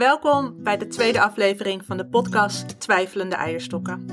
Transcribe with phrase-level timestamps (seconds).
[0.00, 4.06] Welkom bij de tweede aflevering van de podcast Twijfelende Eierstokken.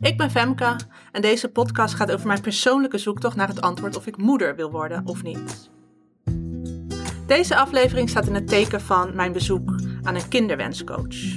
[0.00, 0.76] Ik ben Femke
[1.12, 4.70] en deze podcast gaat over mijn persoonlijke zoektocht naar het antwoord of ik moeder wil
[4.70, 5.70] worden of niet.
[7.26, 11.34] Deze aflevering staat in het teken van mijn bezoek aan een kinderwenscoach.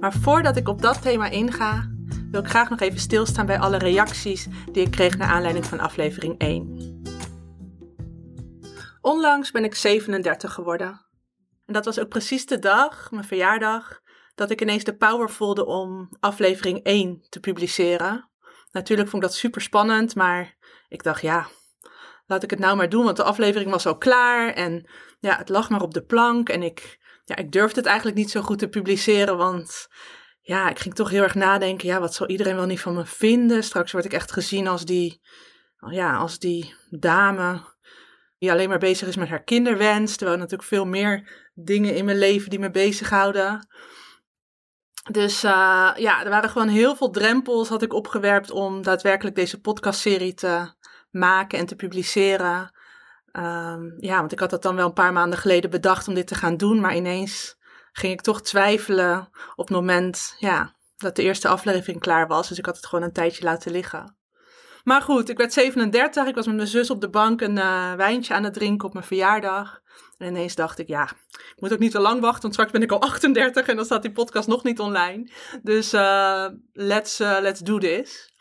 [0.00, 1.90] Maar voordat ik op dat thema inga,
[2.30, 5.80] wil ik graag nog even stilstaan bij alle reacties die ik kreeg naar aanleiding van
[5.80, 7.02] aflevering 1.
[9.00, 11.05] Onlangs ben ik 37 geworden.
[11.66, 14.00] En dat was ook precies de dag, mijn verjaardag,
[14.34, 18.30] dat ik ineens de power voelde om aflevering 1 te publiceren.
[18.70, 20.56] Natuurlijk vond ik dat super spannend, maar
[20.88, 21.48] ik dacht ja,
[22.26, 25.48] laat ik het nou maar doen, want de aflevering was al klaar en ja, het
[25.48, 28.58] lag maar op de plank en ik, ja, ik durfde het eigenlijk niet zo goed
[28.58, 29.88] te publiceren, want
[30.40, 33.06] ja, ik ging toch heel erg nadenken, ja, wat zal iedereen wel niet van me
[33.06, 33.64] vinden?
[33.64, 35.20] Straks word ik echt gezien als die,
[35.90, 37.74] ja, als die dame
[38.38, 42.18] die alleen maar bezig is met haar kinderwens, terwijl natuurlijk veel meer dingen in mijn
[42.18, 43.68] leven die me bezighouden.
[45.10, 45.50] Dus uh,
[45.96, 50.72] ja, er waren gewoon heel veel drempels had ik opgewerpt om daadwerkelijk deze podcastserie te
[51.10, 52.74] maken en te publiceren.
[53.32, 56.26] Um, ja, want ik had dat dan wel een paar maanden geleden bedacht om dit
[56.26, 57.56] te gaan doen, maar ineens
[57.92, 62.48] ging ik toch twijfelen op het moment ja, dat de eerste aflevering klaar was.
[62.48, 64.16] Dus ik had het gewoon een tijdje laten liggen.
[64.84, 66.26] Maar goed, ik werd 37.
[66.26, 68.92] Ik was met mijn zus op de bank een uh, wijntje aan het drinken op
[68.92, 69.80] mijn verjaardag.
[70.18, 72.82] En ineens dacht ik, ja, ik moet ook niet te lang wachten, want straks ben
[72.82, 75.30] ik al 38 en dan staat die podcast nog niet online.
[75.62, 78.34] Dus uh, let's, uh, let's do this.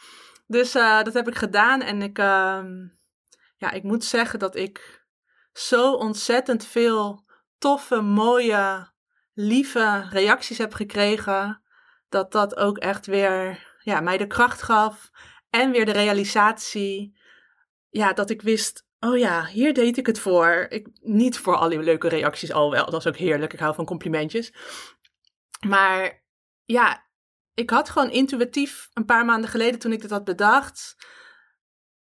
[0.48, 2.88] Dus dat heb ik gedaan en ik, ehm,
[3.58, 5.06] ja, ik moet zeggen dat ik
[5.54, 7.26] zo ontzettend veel
[7.58, 8.92] toffe, mooie,
[9.34, 11.62] lieve reacties heb gekregen.
[12.10, 15.12] Dat dat ook echt weer ja, mij de kracht gaf
[15.50, 17.18] en weer de realisatie,
[17.90, 20.66] ja, dat ik wist, oh ja, hier deed ik het voor.
[20.70, 23.76] Ik, niet voor al die leuke reacties, al wel, dat is ook heerlijk, ik hou
[23.76, 24.54] van complimentjes.
[25.68, 26.24] Maar
[26.66, 27.06] ja,
[27.54, 30.96] ik had gewoon intuïtief, een paar maanden geleden toen ik dit had bedacht,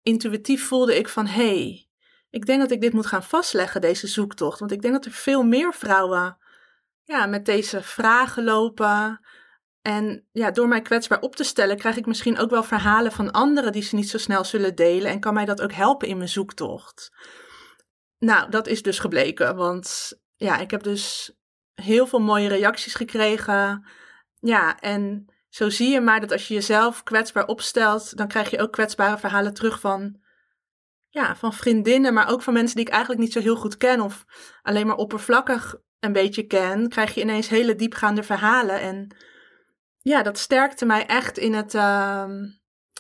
[0.03, 1.87] intuïtief voelde ik van, hé, hey,
[2.31, 4.59] ik denk dat ik dit moet gaan vastleggen, deze zoektocht.
[4.59, 6.39] Want ik denk dat er veel meer vrouwen
[7.05, 9.21] ja, met deze vragen lopen.
[9.87, 13.31] En ja, door mij kwetsbaar op te stellen, krijg ik misschien ook wel verhalen van
[13.31, 15.11] anderen die ze niet zo snel zullen delen.
[15.11, 17.13] En kan mij dat ook helpen in mijn zoektocht.
[18.19, 19.57] Nou, dat is dus gebleken.
[19.57, 21.35] Want ja, ik heb dus
[21.75, 23.87] heel veel mooie reacties gekregen.
[24.39, 28.61] Ja, en zo zie je maar dat als je jezelf kwetsbaar opstelt, dan krijg je
[28.61, 30.21] ook kwetsbare verhalen terug van,
[31.09, 34.01] ja, van vriendinnen, maar ook van mensen die ik eigenlijk niet zo heel goed ken
[34.01, 34.25] of
[34.63, 36.89] alleen maar oppervlakkig een beetje ken.
[36.89, 38.81] Krijg je ineens hele diepgaande verhalen.
[38.81, 39.17] En
[40.09, 42.25] ja, dat sterkte mij echt in het, uh,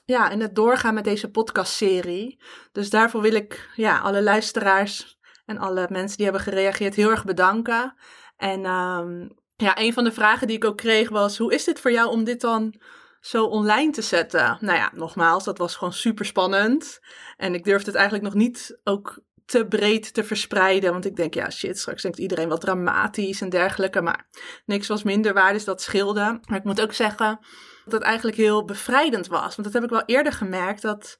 [0.04, 2.40] ja, in het doorgaan met deze podcastserie.
[2.72, 7.24] Dus daarvoor wil ik ja, alle luisteraars en alle mensen die hebben gereageerd heel erg
[7.24, 7.94] bedanken.
[8.36, 11.80] En uh, ja, een van de vragen die ik ook kreeg was: hoe is dit
[11.80, 12.80] voor jou om dit dan
[13.20, 14.58] zo online te zetten?
[14.60, 17.00] Nou ja, nogmaals, dat was gewoon super spannend.
[17.36, 20.92] En ik durfde het eigenlijk nog niet ook te breed te verspreiden.
[20.92, 24.00] Want ik denk, ja, shit, straks denkt iedereen wat dramatisch en dergelijke.
[24.00, 24.28] Maar
[24.64, 26.40] niks was minder waar, dus dat scheelde.
[26.44, 27.38] Maar ik moet ook zeggen
[27.84, 29.56] dat het eigenlijk heel bevrijdend was.
[29.56, 31.18] Want dat heb ik wel eerder gemerkt, dat...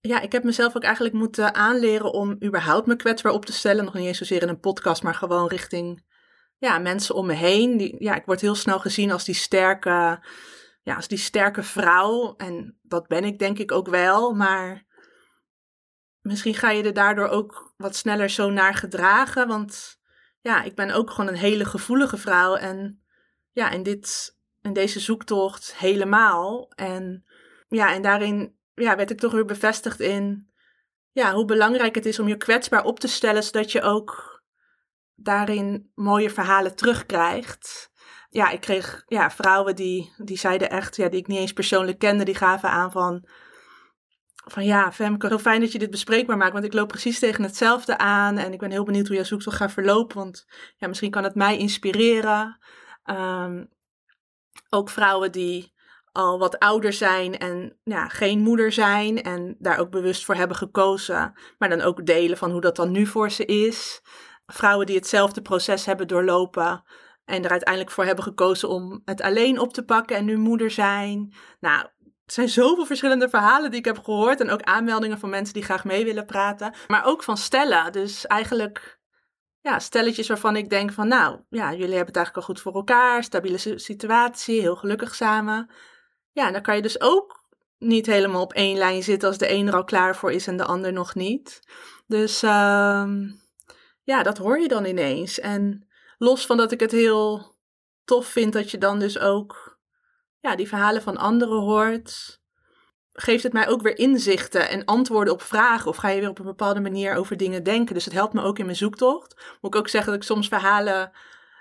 [0.00, 3.84] Ja, ik heb mezelf ook eigenlijk moeten aanleren om überhaupt me kwetsbaar op te stellen.
[3.84, 6.04] Nog niet eens zozeer in een podcast, maar gewoon richting
[6.58, 7.76] ja, mensen om me heen.
[7.76, 10.24] Die, ja, ik word heel snel gezien als die sterke,
[10.82, 12.34] ja, als die sterke vrouw.
[12.36, 14.32] En dat ben ik denk ik ook wel.
[14.32, 14.85] Maar
[16.26, 19.48] misschien ga je er daardoor ook wat sneller zo naar gedragen.
[19.48, 19.98] Want
[20.40, 22.54] ja, ik ben ook gewoon een hele gevoelige vrouw.
[22.54, 23.02] En
[23.52, 26.72] ja, in, dit, in deze zoektocht helemaal.
[26.74, 27.24] En
[27.68, 30.50] ja, en daarin ja, werd ik toch weer bevestigd in
[31.12, 34.42] ja, hoe belangrijk het is om je kwetsbaar op te stellen, zodat je ook
[35.14, 37.90] daarin mooie verhalen terugkrijgt.
[38.28, 41.98] Ja, ik kreeg ja, vrouwen die, die zeiden echt, ja, die ik niet eens persoonlijk
[41.98, 43.28] kende, die gaven aan van
[44.50, 47.44] van ja, Femke, heel fijn dat je dit bespreekbaar maakt, want ik loop precies tegen
[47.44, 51.10] hetzelfde aan en ik ben heel benieuwd hoe jouw zoektocht gaat verlopen, want ja, misschien
[51.10, 52.58] kan het mij inspireren.
[53.04, 53.64] Ehm,
[54.70, 55.74] ook vrouwen die
[56.12, 60.56] al wat ouder zijn en ja, geen moeder zijn en daar ook bewust voor hebben
[60.56, 64.00] gekozen, maar dan ook delen van hoe dat dan nu voor ze is.
[64.46, 66.84] Vrouwen die hetzelfde proces hebben doorlopen
[67.24, 70.70] en er uiteindelijk voor hebben gekozen om het alleen op te pakken en nu moeder
[70.70, 71.34] zijn.
[71.60, 71.86] Nou,
[72.26, 74.40] er zijn zoveel verschillende verhalen die ik heb gehoord.
[74.40, 76.74] En ook aanmeldingen van mensen die graag mee willen praten.
[76.86, 77.92] Maar ook van stellen.
[77.92, 78.98] Dus eigenlijk
[79.60, 82.74] ja, stelletjes waarvan ik denk van nou, ja, jullie hebben het eigenlijk al goed voor
[82.74, 83.24] elkaar.
[83.24, 85.70] Stabiele situatie, heel gelukkig samen.
[86.32, 87.44] Ja, dan kan je dus ook
[87.78, 90.56] niet helemaal op één lijn zitten als de een er al klaar voor is en
[90.56, 91.60] de ander nog niet.
[92.06, 93.10] Dus uh,
[94.02, 95.40] ja, dat hoor je dan ineens.
[95.40, 95.88] En
[96.18, 97.54] los van dat ik het heel
[98.04, 99.65] tof vind dat je dan dus ook
[100.46, 102.40] ja, die verhalen van anderen hoort,
[103.12, 105.88] geeft het mij ook weer inzichten en antwoorden op vragen.
[105.88, 107.94] Of ga je weer op een bepaalde manier over dingen denken.
[107.94, 109.34] Dus het helpt me ook in mijn zoektocht.
[109.60, 111.10] Moet ik ook zeggen dat ik soms verhalen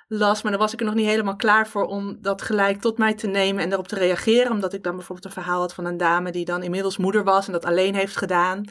[0.08, 2.98] las, maar dan was ik er nog niet helemaal klaar voor om dat gelijk tot
[2.98, 4.52] mij te nemen en daarop te reageren.
[4.52, 7.46] Omdat ik dan bijvoorbeeld een verhaal had van een dame die dan inmiddels moeder was
[7.46, 8.66] en dat alleen heeft gedaan.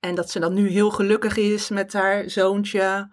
[0.00, 3.08] En dat ze dan nu heel gelukkig is met haar zoontje.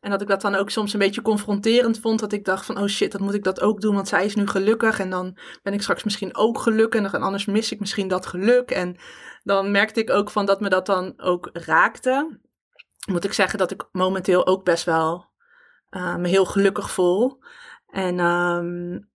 [0.00, 2.20] En dat ik dat dan ook soms een beetje confronterend vond.
[2.20, 3.94] Dat ik dacht van, oh shit, dat moet ik dat ook doen.
[3.94, 5.00] Want zij is nu gelukkig.
[5.00, 7.12] En dan ben ik straks misschien ook gelukkig.
[7.12, 8.70] En anders mis ik misschien dat geluk.
[8.70, 8.96] En
[9.42, 12.40] dan merkte ik ook van dat me dat dan ook raakte.
[13.10, 15.26] Moet ik zeggen dat ik momenteel ook best wel
[15.90, 17.38] uh, me heel gelukkig voel.
[17.86, 19.10] En, um,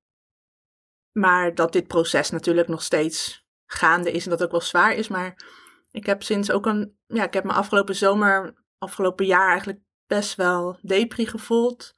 [1.12, 4.24] maar dat dit proces natuurlijk nog steeds gaande is.
[4.24, 5.08] En dat ook wel zwaar is.
[5.08, 5.44] Maar
[5.92, 9.80] ik heb sinds ook een, ja, ik heb me afgelopen zomer, afgelopen jaar eigenlijk
[10.16, 11.94] best wel depri gevoeld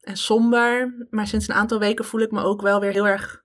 [0.00, 0.94] en somber.
[1.10, 3.42] Maar sinds een aantal weken voel ik me ook wel weer heel erg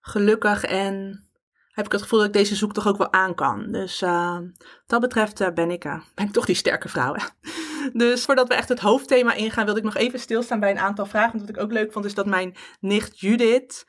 [0.00, 1.24] gelukkig en
[1.72, 3.72] heb ik het gevoel dat ik deze zoektocht ook wel aan kan.
[3.72, 4.42] Dus wat
[4.86, 7.14] dat betreft uh, ben, ik, uh, ben ik toch die sterke vrouw.
[7.92, 11.06] dus voordat we echt het hoofdthema ingaan, wilde ik nog even stilstaan bij een aantal
[11.06, 11.32] vragen.
[11.32, 13.86] Want wat ik ook leuk vond, is dat mijn nicht Judith,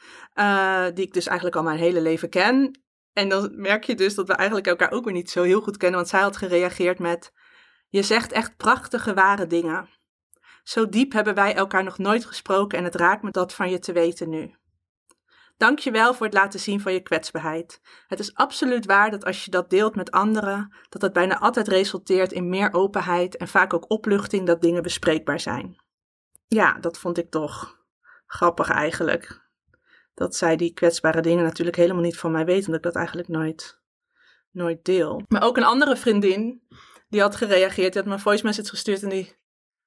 [0.94, 2.82] die ik dus eigenlijk al mijn hele leven ken.
[3.14, 5.78] En dan merk je dus dat we eigenlijk elkaar ook weer niet zo heel goed
[5.78, 6.00] kennen.
[6.00, 7.32] Want zij had gereageerd met...
[7.94, 9.90] Je zegt echt prachtige, ware dingen.
[10.64, 13.80] Zo diep hebben wij elkaar nog nooit gesproken en het raakt me dat van je
[13.80, 14.56] te weten nu.
[15.58, 17.82] Dank je wel voor het laten zien van je kwetsbaarheid.
[18.08, 21.68] Het is absoluut waar dat als je dat deelt met anderen, dat het bijna altijd
[21.68, 25.82] resulteert in meer openheid en vaak ook opluchting dat dingen bespreekbaar zijn.
[26.48, 27.80] Ja, dat vond ik toch
[28.26, 29.42] grappig eigenlijk.
[30.14, 33.28] Dat zij die kwetsbare dingen natuurlijk helemaal niet van mij weten, omdat ik dat eigenlijk
[33.28, 33.82] nooit,
[34.52, 35.22] nooit deel.
[35.28, 36.62] Maar ook een andere vriendin
[37.14, 37.94] die had gereageerd.
[37.94, 39.36] Die had me een voice message gestuurd en die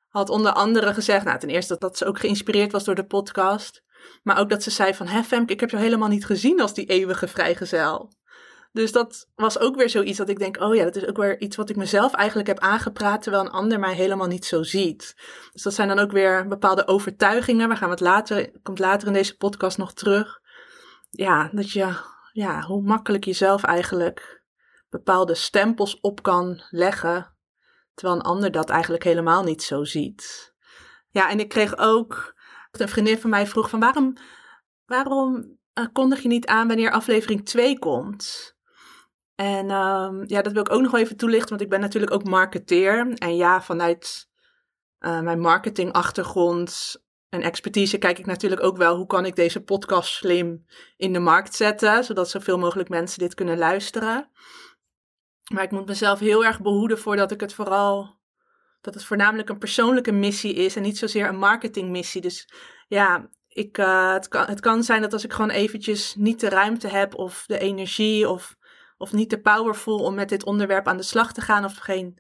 [0.09, 3.83] had onder andere gezegd, nou ten eerste dat, ze ook geïnspireerd was door de podcast.
[4.23, 6.75] Maar ook dat ze zei van, hè Femke, ik heb jou helemaal niet gezien als
[6.75, 8.13] die eeuwige vrijgezel.
[8.73, 11.41] Dus dat was ook weer zoiets dat ik denk, oh ja, dat is ook weer
[11.41, 15.15] iets wat ik mezelf eigenlijk heb aangepraat, terwijl een ander mij helemaal niet zo ziet.
[15.53, 17.69] Dus dat zijn dan ook weer bepaalde overtuigingen.
[17.69, 20.41] We gaan het later, komt later in deze podcast nog terug.
[21.11, 21.95] Ja, dat je,
[22.33, 24.45] ja, hoe makkelijk jezelf eigenlijk
[24.89, 27.37] bepaalde stempels op kan leggen,
[27.95, 30.55] terwijl een ander dat eigenlijk helemaal niet zo ziet.
[31.11, 32.35] Ja, en ik kreeg ook,
[32.71, 34.17] een vriendin van mij vroeg van waarom,
[34.87, 38.57] waarom uh, kondig je niet aan wanneer aflevering 2 komt?
[39.35, 42.25] En um, ja, dat wil ik ook nog even toelichten, want ik ben natuurlijk ook
[42.25, 43.13] marketeer.
[43.15, 44.29] En ja, vanuit
[45.01, 46.97] uh, mijn marketingachtergrond
[47.29, 50.67] en expertise kijk ik natuurlijk ook wel hoe kan ik deze podcast slim
[50.97, 54.31] in de markt zetten, zodat zoveel mogelijk mensen dit kunnen luisteren.
[55.53, 58.15] Maar ik moet mezelf heel erg behoeden voordat ik het vooral.
[58.81, 62.21] dat het voornamelijk een persoonlijke missie is en niet zozeer een marketingmissie.
[62.21, 62.49] Dus
[62.89, 66.49] ja, ik, uh, het, kan, het kan zijn dat als ik gewoon eventjes niet de
[66.49, 68.57] ruimte heb of de energie of,
[68.97, 72.19] of niet de power om met dit onderwerp aan de slag te gaan of geen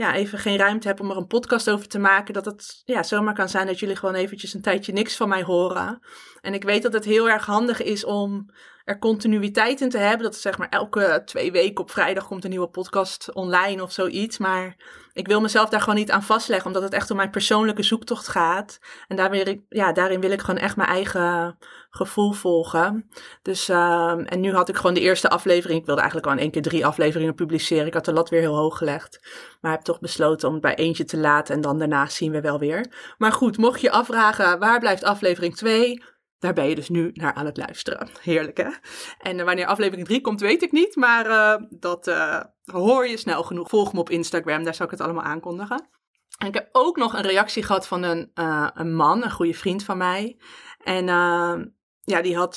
[0.00, 3.02] ja, even geen ruimte heb om er een podcast over te maken, dat het ja,
[3.02, 6.00] zomaar kan zijn dat jullie gewoon eventjes een tijdje niks van mij horen.
[6.40, 8.50] En ik weet dat het heel erg handig is om
[8.84, 10.22] er continuïteit in te hebben.
[10.22, 14.38] Dat zeg maar elke twee weken op vrijdag komt een nieuwe podcast online of zoiets.
[14.38, 14.76] Maar
[15.12, 18.28] ik wil mezelf daar gewoon niet aan vastleggen, omdat het echt om mijn persoonlijke zoektocht
[18.28, 18.78] gaat.
[19.08, 21.58] En ik, ja, daarin wil ik gewoon echt mijn eigen
[21.90, 23.10] gevoel volgen.
[23.42, 25.80] Dus, uh, en nu had ik gewoon de eerste aflevering.
[25.80, 27.86] Ik wilde eigenlijk al in één keer drie afleveringen publiceren.
[27.86, 29.20] Ik had de lat weer heel hoog gelegd.
[29.60, 32.40] Maar heb toch besloten om het bij eentje te laten en dan daarna zien we
[32.40, 33.14] wel weer.
[33.18, 36.02] Maar goed, mocht je afvragen waar blijft aflevering 2?
[36.40, 38.08] Daar ben je dus nu naar aan het luisteren.
[38.20, 38.70] Heerlijk hè?
[39.18, 40.96] En uh, wanneer aflevering 3 komt, weet ik niet.
[40.96, 43.68] Maar uh, dat uh, hoor je snel genoeg.
[43.68, 45.88] Volg me op Instagram, daar zal ik het allemaal aankondigen.
[46.38, 48.30] En ik heb ook nog een reactie gehad van een,
[48.74, 50.40] een man, een goede vriend van mij.
[50.78, 51.06] En
[52.00, 52.56] ja, die had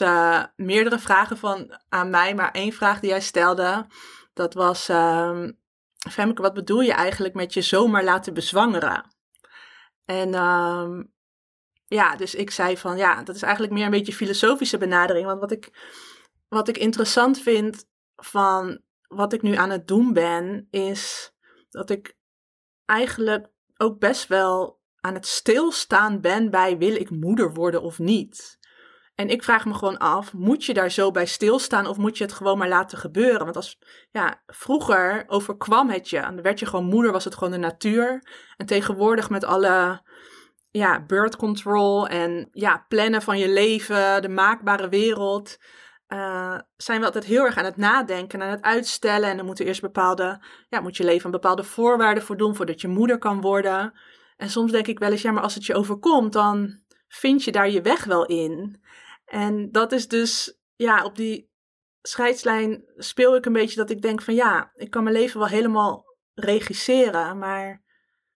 [0.55, 2.35] meerdere vragen van, aan mij.
[2.35, 3.87] Maar één vraag die hij stelde,
[4.33, 4.89] dat was...
[4.89, 5.51] Ehm,
[6.09, 9.15] Femke, wat bedoel je eigenlijk met je zomaar laten bezwangeren?
[10.05, 11.13] En um,
[11.93, 15.25] ja, dus ik zei van ja, dat is eigenlijk meer een beetje filosofische benadering.
[15.25, 15.69] Want wat ik,
[16.47, 17.85] wat ik interessant vind
[18.15, 21.33] van wat ik nu aan het doen ben, is
[21.69, 22.17] dat ik
[22.85, 23.47] eigenlijk
[23.77, 28.61] ook best wel aan het stilstaan ben bij wil ik moeder worden of niet.
[29.15, 32.23] En ik vraag me gewoon af, moet je daar zo bij stilstaan of moet je
[32.23, 33.43] het gewoon maar laten gebeuren?
[33.43, 33.79] Want als,
[34.11, 36.21] ja, vroeger overkwam het je.
[36.21, 38.23] Dan werd je gewoon moeder, was het gewoon de natuur.
[38.57, 40.01] En tegenwoordig met alle
[40.73, 45.57] ja, birth control en ja, plannen van je leven, de maakbare wereld,
[46.07, 49.29] uh, zijn we altijd heel erg aan het nadenken, aan het uitstellen.
[49.29, 52.81] En dan moeten eerst bepaalde, ja, moet je leven aan bepaalde voorwaarden voor doen voordat
[52.81, 53.93] je moeder kan worden.
[54.37, 57.51] En soms denk ik wel eens, ja, maar als het je overkomt, dan vind je
[57.51, 58.83] daar je weg wel in.
[59.25, 61.51] En dat is dus, ja, op die
[62.01, 65.47] scheidslijn speel ik een beetje dat ik denk van ja, ik kan mijn leven wel
[65.47, 66.03] helemaal
[66.33, 67.83] regisseren, maar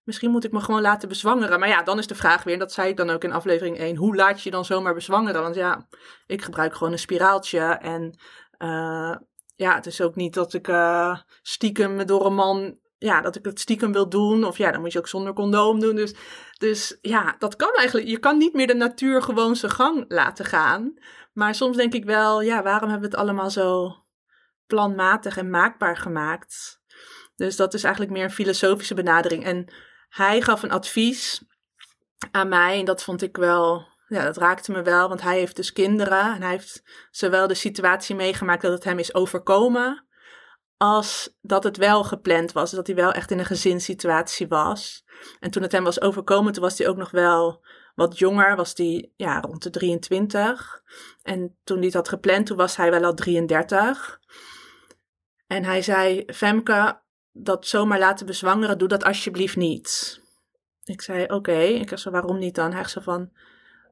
[0.08, 1.60] misschien moet ik me gewoon laten bezwangeren.
[1.60, 3.78] Maar ja, dan is de vraag weer, en dat zei ik dan ook in aflevering
[3.78, 5.42] 1, hoe laat je dan zomaar bezwangeren?
[5.42, 5.88] Want ja,
[6.26, 8.20] ik gebruik gewoon een spiraaltje en
[8.60, 9.16] uh,
[9.56, 13.46] ja, het is ook niet dat ik uh, stiekem door een man, ja, dat ik
[13.46, 14.44] het stiekem wil doen.
[14.44, 15.96] Of ja, dan moet je ook zonder condoom doen.
[15.96, 16.16] Dus,
[16.58, 18.08] dus ja, dat kan eigenlijk.
[18.08, 20.94] Je kan niet meer de natuur gewoon zijn gang laten gaan.
[21.34, 23.96] Maar soms denk ik wel, ja, waarom hebben we het allemaal zo
[24.68, 26.82] planmatig en maakbaar gemaakt?
[27.36, 29.44] Dus dat is eigenlijk meer een filosofische benadering.
[29.44, 29.74] En
[30.10, 31.42] hij gaf een advies
[32.32, 35.56] aan mij en dat vond ik wel, ja, dat raakte me wel, want hij heeft
[35.56, 40.08] dus kinderen en hij heeft zowel de situatie meegemaakt dat het hem is overkomen,
[40.78, 45.06] als dat het wel gepland was, dat hij wel echt in een gezinssituatie was.
[45.40, 48.74] En toen het hem was overkomen, toen was hij ook nog wel wat jonger, was
[48.76, 50.82] hij ja, rond de 23.
[51.24, 54.20] En toen hij het had gepland, toen was hij wel al 33.
[55.48, 57.02] En hij zei, Femke,
[57.44, 60.22] dat zomaar laten bezwangeren, doe dat alsjeblieft niet.
[60.84, 61.60] Ik zei, oké.
[61.60, 62.74] Ik zei, waarom niet dan?
[62.74, 63.32] Hij zei van,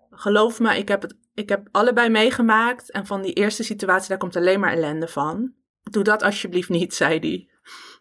[0.09, 2.91] geloof me, ik heb, het, ik heb allebei meegemaakt.
[2.91, 5.53] En van die eerste situatie, daar komt alleen maar ellende van.
[5.83, 7.49] Doe dat alsjeblieft niet, zei hij.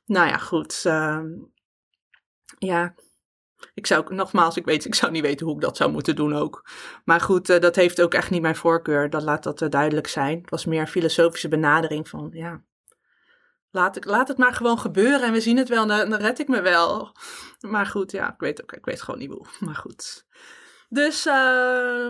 [0.06, 0.82] Nou ja, goed.
[0.86, 1.20] Uh,
[2.58, 2.94] ja,
[3.74, 6.34] ik zou, nogmaals, ik weet, ik zou niet weten hoe ik dat zou moeten doen
[6.34, 6.68] ook.
[7.04, 9.10] Maar goed, uh, dat heeft ook echt niet mijn voorkeur.
[9.10, 10.40] Dat laat dat uh, duidelijk zijn.
[10.40, 12.62] Het was meer een filosofische benadering van, ja,
[13.74, 16.38] laat, ik, laat het maar gewoon gebeuren en we zien het wel, dan, dan red
[16.38, 17.12] ik me wel.
[17.60, 19.46] Maar goed, ja, ik weet ook, ik weet gewoon niet hoe.
[19.66, 20.26] Maar goed.
[20.88, 22.08] Dus uh,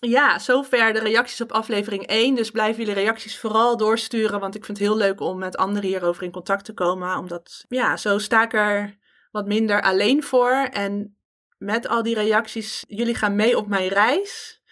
[0.00, 2.34] ja, zover de reacties op aflevering 1.
[2.34, 5.88] Dus blijf jullie reacties vooral doorsturen, want ik vind het heel leuk om met anderen
[5.88, 7.18] hierover in contact te komen.
[7.18, 8.98] Omdat, ja, zo sta ik er
[9.30, 10.68] wat minder alleen voor.
[10.70, 11.18] En
[11.58, 14.62] met al die reacties, jullie gaan mee op mijn reis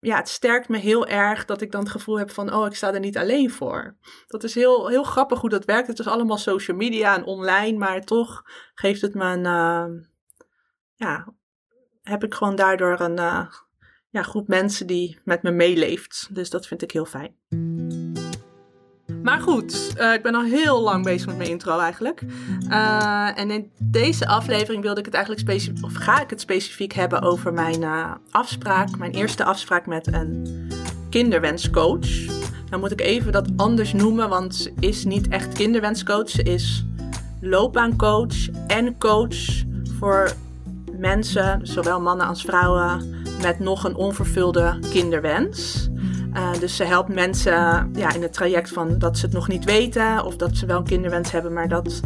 [0.00, 2.74] ja, het sterkt me heel erg dat ik dan het gevoel heb van, oh, ik
[2.74, 3.96] sta er niet alleen voor.
[4.26, 5.88] Dat is heel, heel grappig hoe dat werkt.
[5.88, 8.42] Het is allemaal social media en online, maar toch
[8.74, 10.04] geeft het me een, uh,
[10.94, 11.34] ja,
[12.02, 13.46] heb ik gewoon daardoor een uh,
[14.10, 16.28] ja, groep mensen die met me meeleeft.
[16.30, 17.36] Dus dat vind ik heel fijn.
[19.22, 22.22] Maar goed, uh, ik ben al heel lang bezig met mijn intro eigenlijk.
[22.68, 27.22] Uh, en in deze aflevering wilde ik het eigenlijk of ga ik het specifiek hebben
[27.22, 30.46] over mijn uh, afspraak, mijn eerste afspraak met een
[31.10, 32.26] kinderwenscoach.
[32.70, 36.28] Dan moet ik even dat anders noemen, want ze is niet echt kinderwenscoach.
[36.28, 36.84] Ze is
[37.40, 39.64] loopbaancoach en coach
[39.98, 40.32] voor
[40.98, 45.88] mensen, zowel mannen als vrouwen, met nog een onvervulde kinderwens.
[46.34, 49.64] Uh, dus ze helpt mensen ja, in het traject van dat ze het nog niet
[49.64, 52.00] weten of dat ze wel een kinderwens hebben, maar dat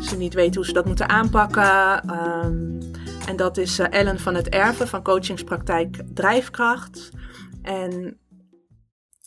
[0.00, 2.10] ze niet weten hoe ze dat moeten aanpakken.
[2.44, 2.78] Um,
[3.26, 7.10] en dat is uh, Ellen van het Erven van coachingspraktijk Drijfkracht.
[7.62, 8.18] En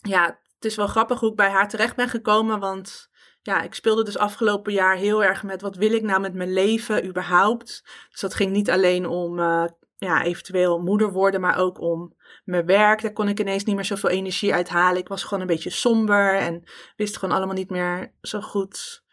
[0.00, 3.08] ja, het is wel grappig hoe ik bij haar terecht ben gekomen, want
[3.42, 6.52] ja, ik speelde dus afgelopen jaar heel erg met wat wil ik nou met mijn
[6.52, 7.82] leven überhaupt.
[8.10, 9.64] Dus dat ging niet alleen om uh,
[9.96, 12.16] ja, eventueel moeder worden, maar ook om
[12.48, 13.02] mijn werk.
[13.02, 15.00] Daar kon ik ineens niet meer zoveel energie uithalen.
[15.00, 16.62] Ik was gewoon een beetje somber en
[16.96, 19.06] wist gewoon allemaal niet meer zo goed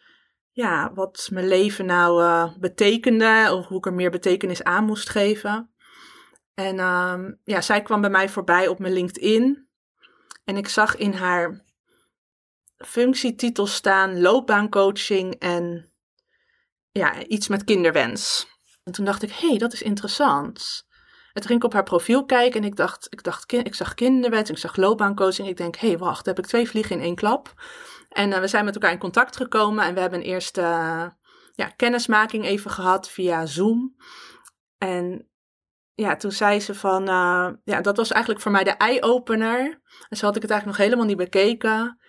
[0.51, 5.09] ja, wat mijn leven nou uh, betekende of hoe ik er meer betekenis aan moest
[5.09, 5.73] geven.
[6.53, 9.67] En uh, ja, zij kwam bij mij voorbij op mijn LinkedIn
[10.43, 11.63] en ik zag in haar
[12.77, 15.91] functietitel staan loopbaancoaching en
[16.91, 18.47] ja, iets met kinderwens.
[18.83, 20.85] En toen dacht ik, hé, hey, dat is interessant.
[21.35, 24.49] En ging ik op haar profiel kijken en ik dacht, ik, dacht, ik zag kinderwet,
[24.49, 25.47] ik zag loopbaancoaching.
[25.47, 27.53] Ik denk, hé, hey, wacht, heb ik twee vliegen in één klap.
[28.09, 31.05] En uh, we zijn met elkaar in contact gekomen en we hebben een eerste uh,
[31.53, 33.95] ja, kennismaking even gehad via Zoom.
[34.77, 35.29] En
[35.93, 39.81] ja, toen zei ze van, uh, ja, dat was eigenlijk voor mij de eye-opener.
[40.09, 41.99] En zo had ik het eigenlijk nog helemaal niet bekeken.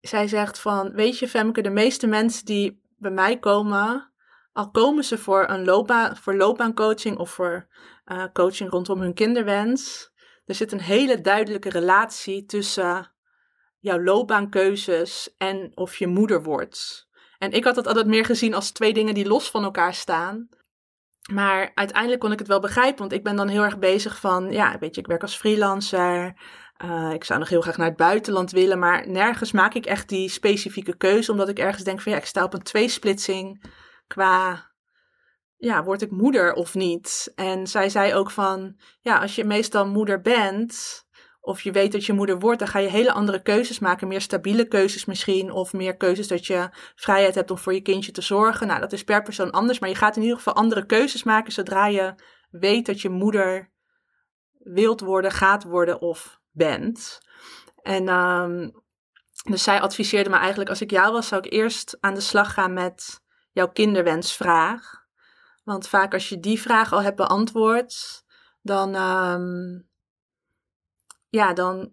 [0.00, 4.12] Zij zegt van, weet je Femke, de meeste mensen die bij mij komen,
[4.52, 7.68] al komen ze voor een loopbaan, voor loopbaancoaching of voor
[8.06, 10.10] uh, coaching rondom hun kinderwens.
[10.44, 13.12] Er zit een hele duidelijke relatie tussen
[13.78, 17.08] jouw loopbaankeuzes en of je moeder wordt.
[17.38, 20.48] En ik had dat altijd meer gezien als twee dingen die los van elkaar staan.
[21.32, 24.52] Maar uiteindelijk kon ik het wel begrijpen, want ik ben dan heel erg bezig van,
[24.52, 26.36] ja, weet je, ik werk als freelancer.
[26.84, 30.08] Uh, ik zou nog heel graag naar het buitenland willen, maar nergens maak ik echt
[30.08, 33.64] die specifieke keuze, omdat ik ergens denk van, ja, ik sta op een tweesplitsing
[34.06, 34.70] qua
[35.62, 37.32] ja, word ik moeder of niet?
[37.34, 41.04] En zij zei ook van, ja, als je meestal moeder bent,
[41.40, 44.08] of je weet dat je moeder wordt, dan ga je hele andere keuzes maken.
[44.08, 45.50] Meer stabiele keuzes misschien.
[45.50, 48.66] Of meer keuzes dat je vrijheid hebt om voor je kindje te zorgen.
[48.66, 49.78] Nou, dat is per persoon anders.
[49.78, 52.14] Maar je gaat in ieder geval andere keuzes maken zodra je
[52.50, 53.70] weet dat je moeder
[54.58, 57.20] wilt worden, gaat worden of bent.
[57.82, 58.82] En um,
[59.50, 62.52] dus zij adviseerde me eigenlijk, als ik jou was, zou ik eerst aan de slag
[62.52, 63.20] gaan met
[63.52, 65.01] jouw kinderwensvraag.
[65.62, 68.24] Want vaak als je die vraag al hebt beantwoord,
[68.62, 69.88] dan, um,
[71.28, 71.92] ja, dan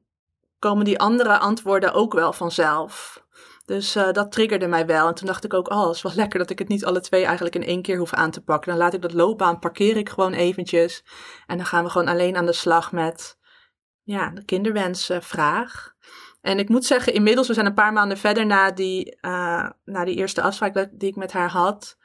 [0.59, 3.23] komen die andere antwoorden ook wel vanzelf.
[3.65, 5.07] Dus uh, dat triggerde mij wel.
[5.07, 6.99] En toen dacht ik ook, oh, het is wel lekker dat ik het niet alle
[6.99, 8.69] twee eigenlijk in één keer hoef aan te pakken.
[8.69, 11.03] Dan laat ik dat loopbaan, parkeer ik gewoon eventjes.
[11.47, 13.37] En dan gaan we gewoon alleen aan de slag met
[14.03, 15.93] ja, de kinderwensvraag.
[16.41, 20.05] En ik moet zeggen, inmiddels, we zijn een paar maanden verder na die, uh, na
[20.05, 21.97] die eerste afspraak die ik met haar had,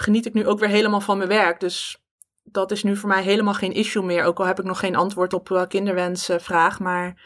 [0.00, 1.60] geniet ik nu ook weer helemaal van mijn werk.
[1.60, 2.02] Dus
[2.42, 4.24] dat is nu voor mij helemaal geen issue meer.
[4.24, 6.80] Ook al heb ik nog geen antwoord op uh, kinderwensvraag.
[6.80, 7.22] Maar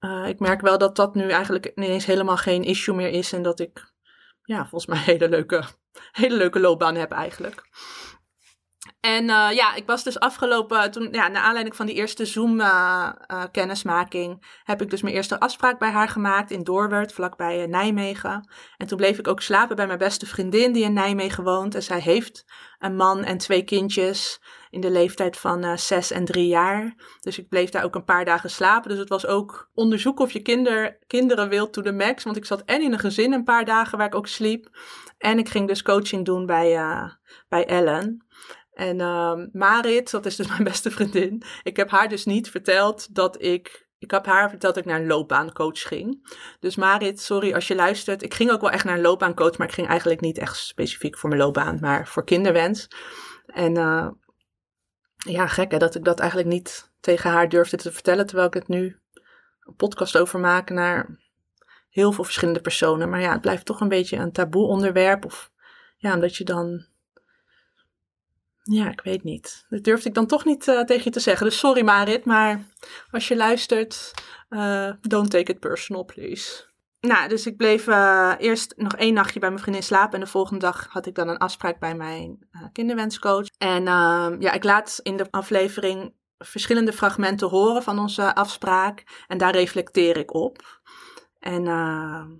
[0.00, 3.32] uh, ik merk wel dat dat nu eigenlijk ineens helemaal geen issue meer is.
[3.32, 3.92] En dat ik,
[4.42, 5.64] ja, volgens mij een hele leuke,
[6.22, 7.68] hele leuke loopbaan heb eigenlijk.
[9.04, 14.30] En uh, ja, ik was dus afgelopen, toen, ja, naar aanleiding van die eerste Zoom-kennismaking,
[14.30, 18.48] uh, uh, heb ik dus mijn eerste afspraak bij haar gemaakt in Doorwerth, vlakbij Nijmegen.
[18.76, 21.74] En toen bleef ik ook slapen bij mijn beste vriendin die in Nijmegen woont.
[21.74, 22.44] En zij heeft
[22.78, 26.94] een man en twee kindjes in de leeftijd van zes en drie jaar.
[27.20, 28.90] Dus ik bleef daar ook een paar dagen slapen.
[28.90, 32.24] Dus het was ook onderzoeken of je kinder, kinderen wilt to the max.
[32.24, 34.68] Want ik zat en in een gezin een paar dagen waar ik ook sliep.
[35.18, 36.78] En ik ging dus coaching doen bij,
[37.48, 38.24] bij Ellen.
[38.74, 41.42] En uh, Marit, dat is dus mijn beste vriendin.
[41.62, 43.82] Ik heb haar dus niet verteld dat ik.
[43.98, 46.36] Ik heb haar verteld dat ik naar een loopbaancoach ging.
[46.60, 48.22] Dus Marit, sorry als je luistert.
[48.22, 51.18] Ik ging ook wel echt naar een loopbaancoach, maar ik ging eigenlijk niet echt specifiek
[51.18, 52.88] voor mijn loopbaan, maar voor kinderwens.
[53.46, 54.08] En uh,
[55.16, 58.54] ja, gek hè, dat ik dat eigenlijk niet tegen haar durfde te vertellen, terwijl ik
[58.54, 58.98] het nu
[59.60, 61.18] een podcast over maak naar
[61.88, 63.08] heel veel verschillende personen.
[63.08, 65.24] Maar ja, het blijft toch een beetje een taboe onderwerp.
[65.24, 65.50] Of
[65.96, 66.86] ja, omdat je dan
[68.66, 69.64] ja, ik weet niet.
[69.68, 71.46] Dat durfde ik dan toch niet uh, tegen je te zeggen.
[71.46, 72.64] Dus sorry Marit, maar
[73.10, 74.12] als je luistert,
[74.50, 76.72] uh, don't take it personal, please.
[77.00, 80.14] Nou, dus ik bleef uh, eerst nog één nachtje bij mijn vriendin slapen.
[80.14, 83.46] En de volgende dag had ik dan een afspraak bij mijn kinderwenscoach.
[83.58, 89.24] En ehm, ja, ik laat in de aflevering verschillende fragmenten horen van onze afspraak.
[89.26, 90.80] En daar reflecteer ik op.
[91.38, 92.30] En ehm,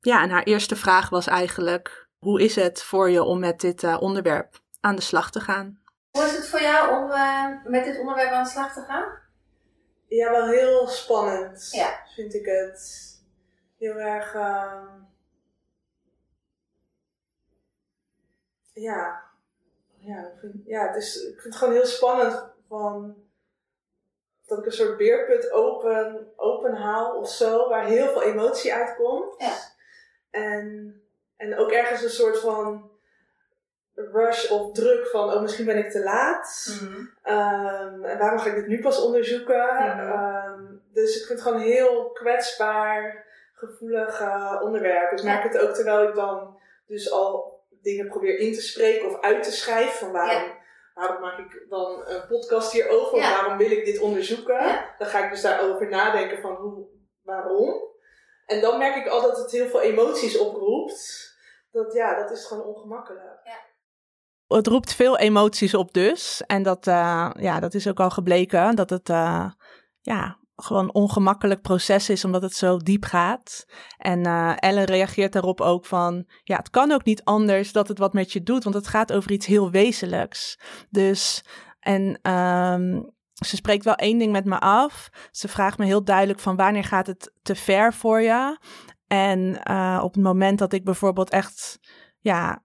[0.00, 3.98] ja, en haar eerste vraag was eigenlijk: hoe is het voor je om met dit
[3.98, 5.82] onderwerp aan de slag te gaan.
[6.10, 9.18] Hoe is het voor jou om uh, met dit onderwerp aan de slag te gaan?
[10.08, 11.68] Ja, wel heel spannend.
[11.70, 12.00] Ja.
[12.14, 13.08] Vind ik het.
[13.78, 14.34] Heel erg.
[14.34, 14.82] Uh,
[18.72, 19.28] ja.
[19.96, 23.16] Ja, ik vind, ja het is, ik vind het gewoon heel spannend van
[24.46, 29.34] dat ik een soort beerput open, open haal of zo, waar heel veel emotie uitkomt.
[29.38, 29.56] Ja.
[30.30, 30.94] En,
[31.36, 32.89] en ook ergens een soort van
[34.12, 36.78] rush of druk van, oh misschien ben ik te laat.
[36.80, 37.06] Mhm.
[37.22, 39.74] Ehm, en waarom ga ik dit nu pas onderzoeken?
[39.74, 40.10] Mhm.
[40.10, 45.12] Ehm, dus ik vind het gewoon een heel kwetsbaar, gevoelig uh, onderwerp.
[45.12, 49.20] Ik merk het ook terwijl ik dan dus al dingen probeer in te spreken of
[49.20, 50.58] uit te schrijven van waarom.
[50.94, 53.18] Waarom maak ik dan een podcast hierover?
[53.18, 53.34] Ja.
[53.34, 54.84] Waarom wil ik dit onderzoeken?
[54.98, 56.86] Dan ga ik dus daarover nadenken van hoe,
[57.22, 57.88] waarom.
[58.46, 61.28] En dan merk ik al dat het heel veel emoties oproept.
[61.72, 63.40] Dat ja, dat is gewoon ongemakkelijk.
[63.44, 63.69] Ja
[64.56, 66.42] het roept veel emoties op dus.
[66.46, 68.76] En dat, uh, ja, dat is ook al gebleken.
[68.76, 69.50] Dat het uh,
[70.00, 73.66] ja, gewoon ongemakkelijk proces is, omdat het zo diep gaat.
[73.96, 76.24] En uh, Ellen reageert daarop ook van...
[76.42, 78.64] Ja, het kan ook niet anders dat het wat met je doet.
[78.64, 80.58] Want het gaat over iets heel wezenlijks.
[80.90, 81.44] Dus...
[81.80, 85.10] En um, ze spreekt wel één ding met me af.
[85.30, 88.58] Ze vraagt me heel duidelijk van wanneer gaat het te ver voor je?
[89.06, 89.56] En
[90.02, 91.78] op het moment dat ik bijvoorbeeld echt
[92.18, 92.62] ja,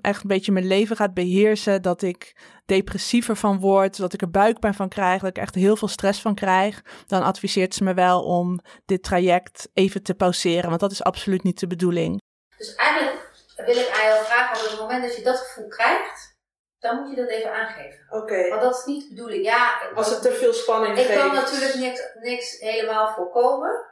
[0.00, 1.82] echt een beetje mijn leven gaat beheersen.
[1.82, 5.76] Dat ik depressiever van word, dat ik er buikpijn van krijg, dat ik echt heel
[5.76, 6.82] veel stress van krijg.
[7.06, 11.42] Dan adviseert ze me wel om dit traject even te pauzeren, want dat is absoluut
[11.42, 12.20] niet de bedoeling.
[12.56, 16.36] Dus eigenlijk wil ik aan jou vragen, op het moment dat je dat gevoel krijgt,
[16.78, 18.06] dan moet je dat even aangeven.
[18.10, 18.48] Oké.
[18.48, 19.44] Want dat is niet de bedoeling.
[19.44, 21.18] Ja, Als het te veel spanning ik geeft.
[21.18, 23.90] Ik kan natuurlijk niks, niks helemaal voorkomen.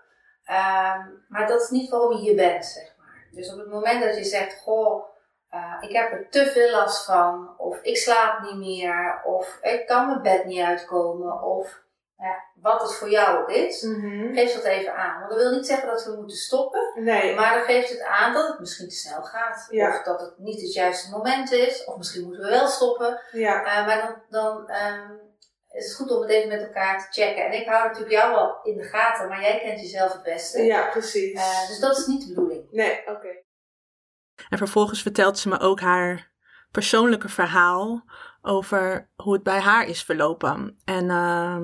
[0.51, 3.29] Um, maar dat is niet waarom je hier bent, zeg maar.
[3.31, 5.05] Dus op het moment dat je zegt, goh,
[5.55, 9.87] uh, ik heb er te veel last van, of ik slaap niet meer, of ik
[9.87, 11.83] kan mijn bed niet uitkomen, of
[12.17, 15.19] ja, wat het voor jou ook is, mm geef dat even aan.
[15.19, 17.35] Want dat wil niet zeggen dat we moeten stoppen, nee.
[17.35, 20.61] maar dan geeft het aan dat het misschien te snel gaat, of dat het niet
[20.61, 23.21] het juiste moment is, of misschien moeten we wel stoppen.
[23.33, 23.65] Ja.
[23.65, 25.21] Uh, maar dan, dan um,
[25.71, 27.45] is het goed om het even met elkaar te checken.
[27.45, 30.63] En ik hou natuurlijk jou wel in de gaten, maar jij kent jezelf het beste.
[30.63, 31.33] Ja, precies.
[31.33, 32.67] Uh, dus dat is niet de bedoeling.
[32.71, 33.29] Nee, oké.
[34.49, 36.31] En vervolgens vertelt ze me ook haar
[36.71, 38.05] persoonlijke verhaal
[38.43, 40.77] over hoe het bij haar is verlopen.
[40.85, 41.59] En uh,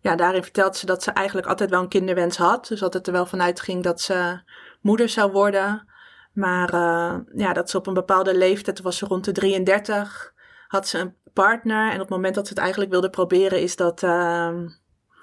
[0.00, 2.66] ja, daarin vertelt ze dat ze eigenlijk altijd wel een kinderwens had.
[2.66, 4.40] Dus dat het er wel vanuit ging dat ze
[4.80, 5.88] moeder zou worden.
[6.32, 10.32] Maar uh, ja, dat ze op een bepaalde leeftijd, was ze rond de 33,
[10.68, 11.88] had ze een partner.
[11.88, 14.54] En op het moment dat ze het eigenlijk wilde proberen, is dat, uh,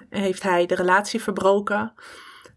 [0.08, 1.92] heeft hij de relatie verbroken.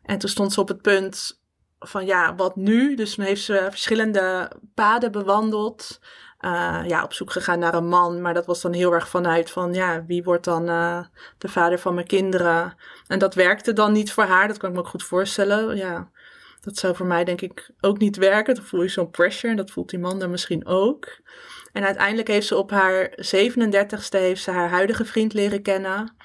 [0.03, 1.40] En toen stond ze op het punt
[1.85, 2.95] van ja, wat nu?
[2.95, 5.99] Dus heeft ze verschillende paden bewandeld.
[6.41, 8.21] Uh, ja, op zoek gegaan naar een man.
[8.21, 11.03] Maar dat was dan heel erg vanuit van ja, wie wordt dan uh,
[11.37, 12.75] de vader van mijn kinderen?
[13.07, 14.47] En dat werkte dan niet voor haar.
[14.47, 15.75] Dat kan ik me ook goed voorstellen.
[15.75, 16.09] Ja,
[16.61, 18.55] dat zou voor mij denk ik ook niet werken.
[18.55, 19.51] Dan voel je zo'n pressure.
[19.51, 21.19] En dat voelt die man dan misschien ook.
[21.71, 26.15] En uiteindelijk heeft ze op haar 37ste heeft ze haar huidige vriend leren kennen.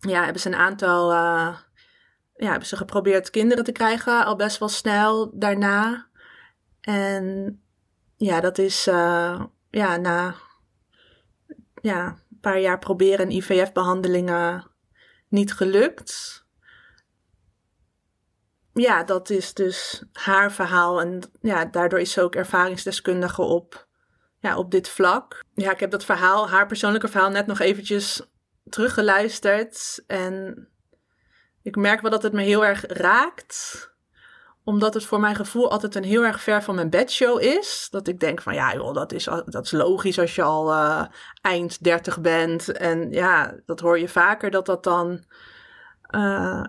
[0.00, 1.12] Ja, hebben ze een aantal.
[1.12, 1.56] Uh,
[2.36, 4.24] ja, hebben ze geprobeerd kinderen te krijgen.
[4.24, 6.08] Al best wel snel daarna.
[6.80, 7.58] En
[8.16, 10.34] ja, dat is uh, ja, na
[11.80, 14.70] ja, een paar jaar proberen IVF-behandelingen
[15.28, 16.42] niet gelukt.
[18.72, 21.00] Ja, dat is dus haar verhaal.
[21.00, 23.86] En ja, daardoor is ze ook ervaringsdeskundige op,
[24.38, 25.44] ja, op dit vlak.
[25.54, 28.22] Ja, ik heb dat verhaal, haar persoonlijke verhaal, net nog eventjes
[28.68, 30.04] teruggeluisterd.
[30.06, 30.68] En
[31.64, 33.92] ik merk wel dat het me heel erg raakt
[34.64, 37.88] omdat het voor mijn gevoel altijd een heel erg ver van mijn bedshow is.
[37.90, 41.04] Dat ik denk van ja joh, dat is, dat is logisch als je al uh,
[41.40, 42.72] eind 30 bent.
[42.72, 45.24] En ja, dat hoor je vaker dat dat dan...
[46.10, 46.64] Uh,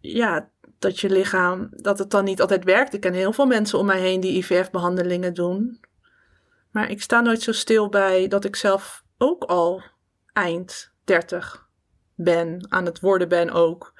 [0.00, 2.94] ja, dat je lichaam, dat het dan niet altijd werkt.
[2.94, 5.80] Ik ken heel veel mensen om mij heen die IVF-behandelingen doen.
[6.70, 9.82] Maar ik sta nooit zo stil bij dat ik zelf ook al
[10.32, 11.63] eind 30
[12.14, 13.92] ben, aan het worden ben ook.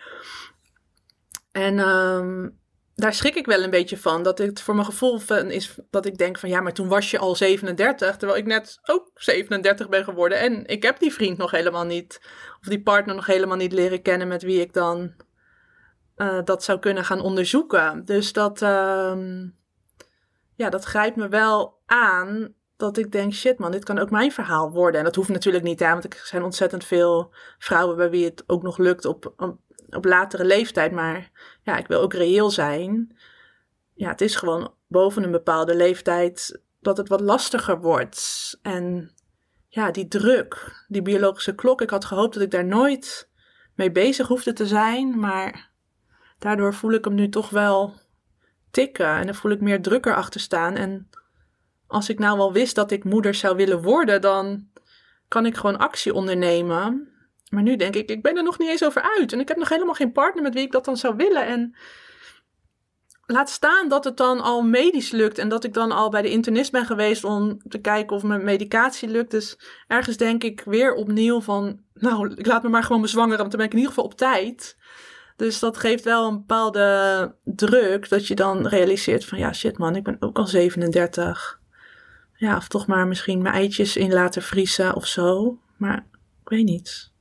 [1.53, 2.59] En um,
[2.95, 4.23] daar schrik ik wel een beetje van.
[4.23, 7.11] Dat het voor mijn gevoel van is dat ik denk van ja, maar toen was
[7.11, 8.17] je al 37.
[8.17, 10.39] Terwijl ik net ook 37 ben geworden.
[10.39, 12.21] En ik heb die vriend nog helemaal niet.
[12.61, 15.15] Of die partner nog helemaal niet leren kennen met wie ik dan
[16.17, 18.05] uh, dat zou kunnen gaan onderzoeken.
[18.05, 19.19] Dus dat, uh,
[20.55, 22.55] ja, dat grijpt me wel aan.
[22.77, 24.99] Dat ik denk, shit man, dit kan ook mijn verhaal worden.
[24.99, 28.45] En dat hoeft natuurlijk niet, aan, want er zijn ontzettend veel vrouwen bij wie het
[28.47, 29.59] ook nog lukt op, op
[29.95, 30.93] op latere leeftijd.
[30.93, 31.31] Maar
[31.63, 33.17] ja, ik wil ook reëel zijn.
[33.95, 38.59] Ja, het is gewoon boven een bepaalde leeftijd dat het wat lastiger wordt.
[38.63, 39.11] En
[39.69, 41.81] ja, die druk, die biologische klok.
[41.81, 43.31] Ik had gehoopt dat ik daar nooit
[43.75, 45.19] mee bezig hoefde te zijn.
[45.19, 45.71] Maar
[46.39, 47.95] daardoor voel ik hem nu toch wel
[48.71, 49.15] tikken.
[49.15, 50.75] En dan voel ik meer drukker achter staan.
[50.75, 51.09] En
[51.95, 54.69] als ik nou wel wist dat ik moeder zou willen worden, dan
[55.29, 57.09] kan ik gewoon actie ondernemen.
[57.51, 59.33] Maar nu denk ik, ik ben er nog niet eens over uit.
[59.33, 61.47] En ik heb nog helemaal geen partner met wie ik dat dan zou willen.
[61.47, 61.77] En
[63.27, 65.39] laat staan dat het dan al medisch lukt.
[65.39, 68.45] En dat ik dan al bij de internist ben geweest om te kijken of mijn
[68.45, 69.31] medicatie lukt.
[69.31, 73.39] Dus ergens denk ik weer opnieuw van, nou, ik laat me maar gewoon bezwangeren.
[73.39, 74.77] Want dan ben ik in ieder geval op tijd.
[75.37, 78.09] Dus dat geeft wel een bepaalde druk.
[78.09, 81.63] Dat je dan realiseert van, ja shit man, ik ben ook al 37.
[82.45, 85.59] Ja, of toch maar misschien mijn eitjes in laten vriezen of zo.
[85.77, 86.07] Maar
[86.43, 87.13] ik weet niet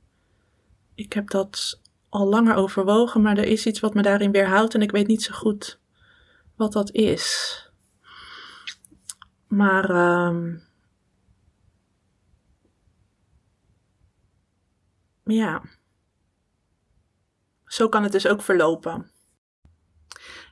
[0.94, 4.82] ik heb dat al langer overwogen, maar er is iets wat me daarin weerhoudt en
[4.82, 5.80] ik weet niet zo goed
[6.56, 7.58] wat dat is.
[9.46, 9.90] Maar
[10.26, 10.62] um,
[15.24, 15.62] ja,
[17.64, 19.10] zo kan het dus ook verlopen.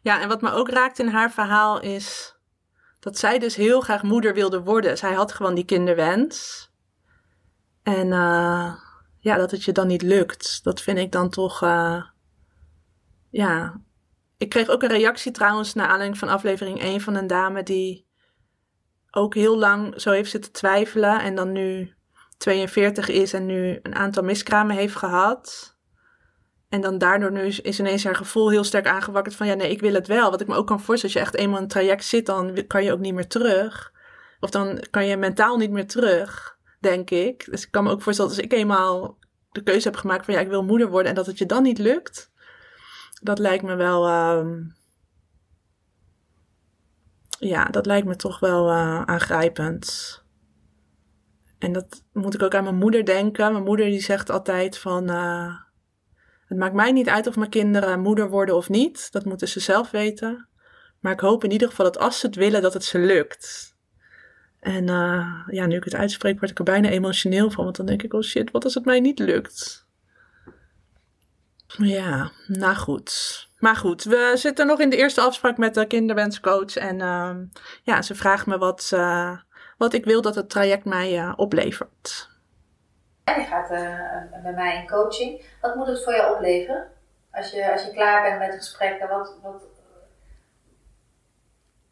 [0.02, 2.36] Ja, en wat me ook raakt in haar verhaal is
[3.02, 4.98] dat zij dus heel graag moeder wilde worden.
[4.98, 6.70] Zij had gewoon die kinderwens.
[7.82, 8.74] En uh,
[9.18, 10.64] ja, dat het je dan niet lukt.
[10.64, 12.04] Dat vind ik dan toch, uh,
[13.30, 13.80] ja.
[14.36, 18.06] Ik kreeg ook een reactie trouwens naar aanleiding van aflevering 1 van een dame die
[19.10, 21.94] ook heel lang zo heeft zitten twijfelen en dan nu
[22.36, 25.71] 42 is en nu een aantal miskramen heeft gehad.
[26.72, 29.80] En dan daardoor nu is ineens haar gevoel heel sterk aangewakkerd van ja, nee, ik
[29.80, 30.30] wil het wel.
[30.30, 32.84] Wat ik me ook kan voorstellen, als je echt eenmaal een traject zit, dan kan
[32.84, 33.92] je ook niet meer terug.
[34.40, 37.50] Of dan kan je mentaal niet meer terug denk ik.
[37.50, 39.18] Dus ik kan me ook voorstellen, als ik eenmaal
[39.50, 41.62] de keuze heb gemaakt van ja, ik wil moeder worden en dat het je dan
[41.62, 42.30] niet lukt,
[43.22, 44.08] dat lijkt me wel.
[44.08, 44.56] Uh,
[47.38, 50.20] ja, dat lijkt me toch wel uh, aangrijpend.
[51.58, 53.52] En dat moet ik ook aan mijn moeder denken.
[53.52, 55.10] Mijn moeder die zegt altijd van.
[55.10, 55.61] Uh,
[56.52, 59.12] het maakt mij niet uit of mijn kinderen moeder worden of niet.
[59.12, 60.48] Dat moeten ze zelf weten.
[61.00, 63.76] Maar ik hoop in ieder geval dat als ze het willen, dat het ze lukt.
[64.60, 67.64] En uh, ja, nu ik het uitspreek, word ik er bijna emotioneel van.
[67.64, 69.86] Want dan denk ik, oh shit, wat als het mij niet lukt?
[71.66, 73.48] Ja, nou goed.
[73.58, 76.76] Maar goed, we zitten nog in de eerste afspraak met de kinderwenscoach.
[76.76, 77.36] En uh,
[77.82, 79.36] ja, ze vraagt me wat, uh,
[79.78, 82.30] wat ik wil dat het traject mij uh, oplevert.
[83.24, 83.68] En je gaat
[84.42, 85.44] bij mij in coaching.
[85.60, 86.92] Wat moet het voor je opleveren?
[87.32, 89.62] Als je, als je klaar bent met gesprekken, wat, wat,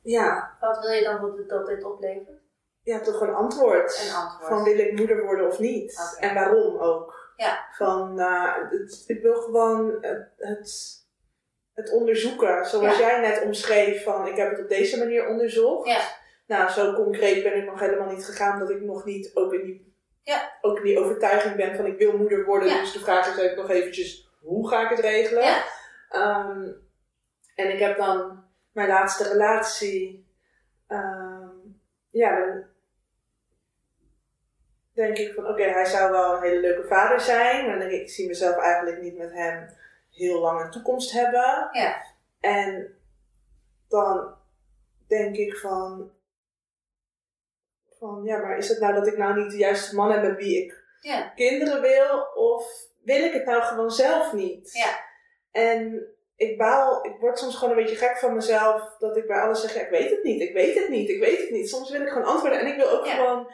[0.03, 0.57] ja.
[0.61, 2.41] wat wil je dan dat, dat dit oplevert?
[2.83, 4.07] Ja, toch een antwoord.
[4.09, 4.49] Een antwoord.
[4.49, 6.17] Van wil ik moeder worden of niet?
[6.21, 7.33] En waarom ook?
[7.37, 7.67] Ja.
[7.73, 10.97] Van, uh, het, ik wil gewoon het, het,
[11.75, 12.67] het onderzoeken.
[12.67, 13.07] Zoals Ja.
[13.07, 15.89] jij net omschreef van ik heb het op deze manier onderzocht.
[15.89, 16.01] Ja.
[16.47, 19.65] Nou, zo concreet ben ik nog helemaal niet gegaan dat ik nog niet ook in
[19.65, 19.90] die,
[20.23, 20.53] Ja.
[20.61, 22.69] ook in die overtuiging ben van ik wil moeder worden.
[22.69, 22.81] Ja.
[22.81, 25.43] Dus de vraag is eigenlijk nog eventjes hoe ga ik het regelen?
[25.43, 25.65] Ja.
[26.09, 26.69] Ehm,
[27.55, 30.29] en ik heb dan mijn laatste relatie.
[30.87, 31.49] ehm,
[32.11, 32.65] ja, dan
[34.93, 37.67] denk ik van oké, hij zou wel een hele leuke vader zijn.
[37.67, 39.69] Maar dan denk ik, ik zie mezelf eigenlijk niet met hem
[40.11, 41.69] heel lang een toekomst hebben.
[41.73, 42.03] Ja.
[42.41, 42.99] En
[43.89, 44.35] dan
[45.07, 46.11] denk ik van,
[48.01, 50.37] van ja, maar is het nou dat ik nou niet de juiste man heb met
[50.37, 51.33] wie ik Ja.
[51.35, 52.21] kinderen wil?
[52.35, 52.67] Of
[53.03, 54.73] wil ik het nou gewoon zelf niet?
[54.73, 54.99] Ja.
[55.63, 59.41] En ik baal, ik word soms gewoon een beetje gek van mezelf dat ik bij
[59.41, 61.69] alles zeg, ja, ik weet het niet, ik weet het niet, ik weet het niet.
[61.69, 63.15] Soms wil ik gewoon antwoorden en ik wil ook Ja.
[63.15, 63.53] gewoon,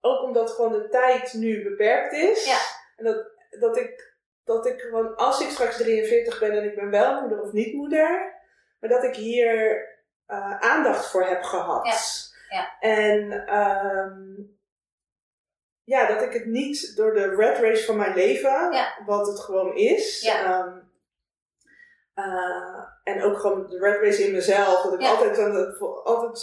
[0.00, 2.44] ook omdat gewoon de tijd nu beperkt is.
[2.46, 2.58] Ja.
[2.96, 3.26] En dat,
[3.60, 7.40] dat ik, dat ik gewoon, als ik straks 43 ben en ik ben wel moeder
[7.42, 8.34] of niet moeder,
[8.80, 9.84] maar dat ik hier
[10.26, 11.86] eh, aandacht voor heb gehad.
[12.48, 12.56] Ja.
[12.58, 12.78] Ja.
[12.80, 14.42] En ehm,
[15.84, 19.02] ja, dat ik het niet door de red race van mijn leven, Ja.
[19.06, 20.20] wat het gewoon is.
[20.20, 20.44] Ja.
[20.44, 20.78] ehm,
[22.14, 24.82] eh, en ook gewoon de red race in mezelf.
[24.82, 25.10] Dat ik Ja.
[25.10, 26.40] altijd, aan het- altijd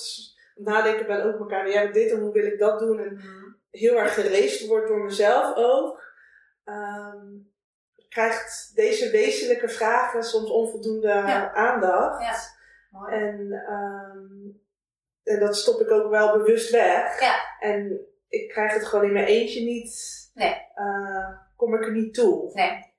[0.55, 2.99] nadenken ben over mijn carrière, dit en hoe wil ik dat doen.
[2.99, 3.19] En
[3.71, 6.03] heel erg gereest wordt door mezelf ook.
[6.63, 7.27] ehm,
[8.09, 11.53] krijgt deze wezenlijke vragen soms onvoldoende Ja.
[11.53, 12.21] aandacht.
[12.91, 13.07] Ja.
[13.07, 14.49] En, ehm,
[15.25, 17.19] en dat stop ik ook wel bewust weg.
[17.21, 17.35] Ja.
[17.59, 19.93] En ik krijg het gewoon in mijn eentje niet.
[20.33, 20.67] Nee.
[20.75, 22.51] eh, kom ik er niet toe.
[22.53, 22.93] Nee.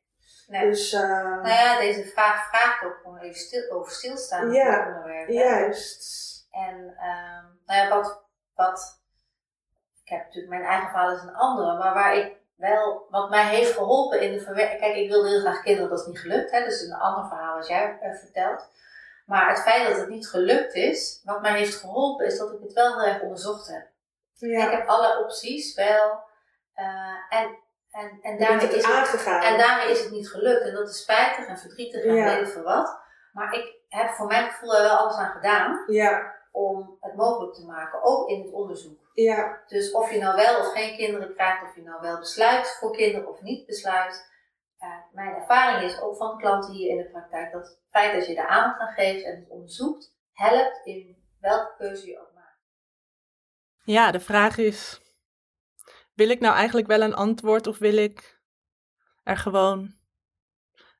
[0.47, 0.69] Nee.
[0.71, 4.79] Dus eh, Nou ja, deze vraag vraagt ook gewoon even stil, over stilstaan Ja.
[4.81, 5.29] op het onderwerp.
[5.29, 6.25] juist.
[6.51, 8.23] En ehm, nou ja, wat,
[8.55, 9.01] wat,
[10.05, 13.45] ik heb natuurlijk mijn eigen verhaal is een andere, maar waar ik wel, wat mij
[13.55, 16.51] heeft geholpen in de verwerking, kijk ik wilde heel graag kinderen, dat is niet gelukt,
[16.51, 18.69] hè, dus een ander verhaal als jij eh, vertelt.
[19.27, 22.61] Maar het feit dat het niet gelukt is, wat mij heeft geholpen, is dat ik
[22.62, 23.87] het wel heel erg onderzocht heb.
[24.39, 26.21] Ik heb alle opties wel,
[26.75, 27.59] eh, en,
[27.91, 30.62] en, en daarmee is het en daarmee is het niet gelukt.
[30.62, 32.25] En dat is spijtig en verdrietig en Ja.
[32.25, 32.99] weet ik veel wat.
[33.33, 37.55] Maar ik heb voor mijn gevoel er wel alles aan gedaan ja, om het mogelijk
[37.55, 38.99] te maken, ook in het onderzoek.
[39.15, 42.77] ja, Dus of je nou wel of geen kinderen krijgt, of je nou wel besluit
[42.81, 44.35] voor kinderen of niet besluit.
[45.12, 48.35] Mijn ervaring is ook van klanten hier in de praktijk dat het feit dat je
[48.35, 52.61] de aandacht aan geeft en het onderzoekt, helpt in welke keuze je ook maakt.
[53.85, 55.01] Ja, de vraag is:
[56.15, 58.41] wil ik nou eigenlijk wel een antwoord of wil ik
[59.23, 59.95] er gewoon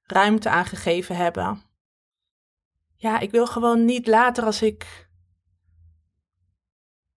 [0.03, 1.65] ruimte aan gegeven hebben?
[2.97, 5.09] Ja, ik wil gewoon niet later als ik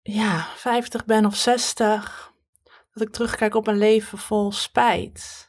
[0.03, 2.33] ja, 50 ben of 60,
[2.93, 5.48] dat ik terugkijk op een leven vol spijt.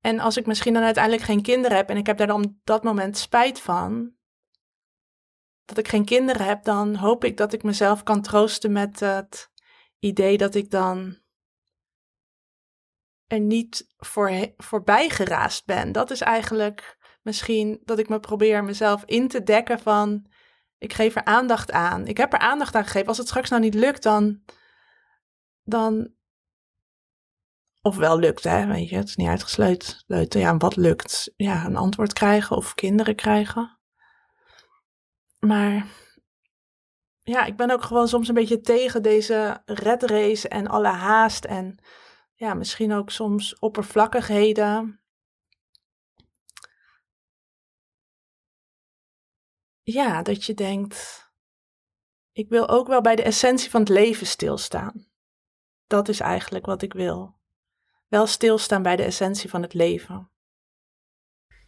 [0.00, 2.82] En als ik misschien dan uiteindelijk geen kinderen heb en ik heb daar dan dat
[2.82, 4.14] moment spijt van,
[5.64, 9.50] dat ik geen kinderen heb, dan hoop ik dat ik mezelf kan troosten met het
[9.98, 11.18] idee dat ik dan
[13.26, 15.92] er niet voor, voorbij geraast ben.
[15.92, 20.26] Dat is eigenlijk misschien dat ik me probeer mezelf in te dekken van
[20.78, 22.06] ik geef er aandacht aan.
[22.06, 23.08] Ik heb er aandacht aan gegeven.
[23.08, 24.42] Als het straks nou niet lukt, dan.
[25.62, 26.14] dan
[27.86, 30.04] of wel lukt, hè, weet je, het is niet uitgesloten.
[30.28, 31.32] Ja, wat lukt?
[31.36, 33.78] Ja, een antwoord krijgen of kinderen krijgen.
[35.38, 35.86] Maar
[37.20, 41.44] ja, ik ben ook gewoon soms een beetje tegen deze red race en alle haast
[41.44, 41.78] en
[42.34, 45.00] ja, misschien ook soms oppervlakkigheden.
[49.82, 51.30] Ja, dat je denkt,
[52.32, 55.06] ik wil ook wel bij de essentie van het leven stilstaan.
[55.86, 57.35] Dat is eigenlijk wat ik wil.
[58.08, 60.30] Wel stilstaan bij de essentie van het leven.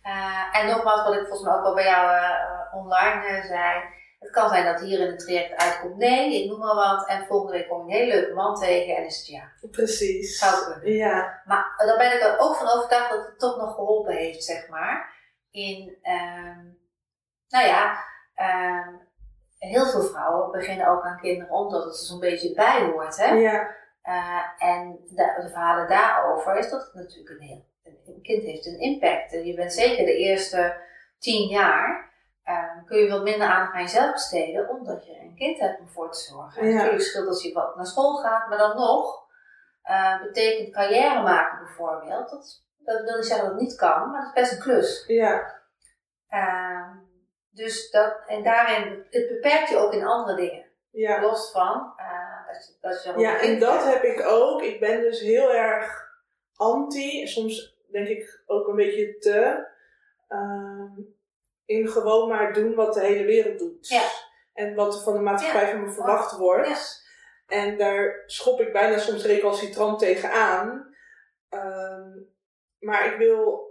[0.02, 3.96] Uh, en nogmaals, wat ik volgens mij ook al bij jou uh, online uh, zei.
[4.18, 7.08] Het kan zijn dat hier in het traject uitkomt nee, ik noem maar wat.
[7.08, 9.52] En volgende week kom je een hele leuke man tegen en is het ja.
[9.70, 10.38] Precies.
[10.38, 10.92] Zou kunnen.
[10.92, 11.42] Ja.
[11.44, 14.68] Maar daar ben ik er ook van overtuigd dat het toch nog geholpen heeft, zeg
[14.68, 15.16] maar.
[15.50, 16.78] In, um,
[17.48, 18.04] nou ja,
[18.36, 19.08] um,
[19.58, 23.16] heel veel vrouwen beginnen ook aan kinderen omdat het er zo'n beetje bij hoort.
[23.16, 23.34] Hè?
[23.34, 23.76] Ja.
[24.08, 27.66] Uh, en de, de, verhalen daarover is dat het natuurlijk een heel.
[27.84, 29.30] Een kind heeft een impact.
[29.30, 30.76] Je bent zeker de eerste
[31.18, 32.12] tien jaar.
[32.44, 35.88] Uh, kun je wat minder aandacht aan jezelf besteden, omdat je een kind hebt om
[35.88, 36.66] voor te zorgen.
[36.66, 36.74] Ja.
[36.74, 39.26] Natuurlijk scheelt als je wat naar school gaat, maar dan nog
[39.84, 42.30] uh, betekent carrière maken bijvoorbeeld.
[42.30, 45.04] Dat, dat wil niet zeggen dat het niet kan, maar dat is best een klus.
[45.06, 45.56] Ja.
[47.50, 50.66] Dus dat, en daarin, het beperkt je ook in andere dingen.
[50.90, 51.20] Ja.
[51.20, 51.92] Los van
[52.80, 54.62] dat dat Ja, en dat heb ik ook.
[54.62, 56.08] Ik ben dus heel erg
[56.54, 59.66] anti, soms denk ik ook een beetje te,
[60.28, 61.04] uh,
[61.64, 63.88] in gewoon maar doen wat de hele wereld doet.
[63.88, 64.02] Ja.
[64.54, 67.06] En wat er van de maatschappij van me verwacht wordt.
[67.46, 70.96] En daar schop ik bijna soms recalcitrant tegenaan.
[71.50, 72.36] Um,
[72.78, 73.66] maar ik wil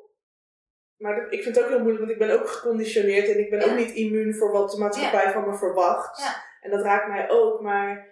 [0.98, 3.64] maar ik vind het ook heel moeilijk, want ik ben ook geconditioneerd en ik ben
[3.64, 6.22] ook niet immuun voor wat de maatschappij van me verwacht.
[6.22, 6.36] Ja.
[6.62, 8.08] En dat raakt mij ook, maar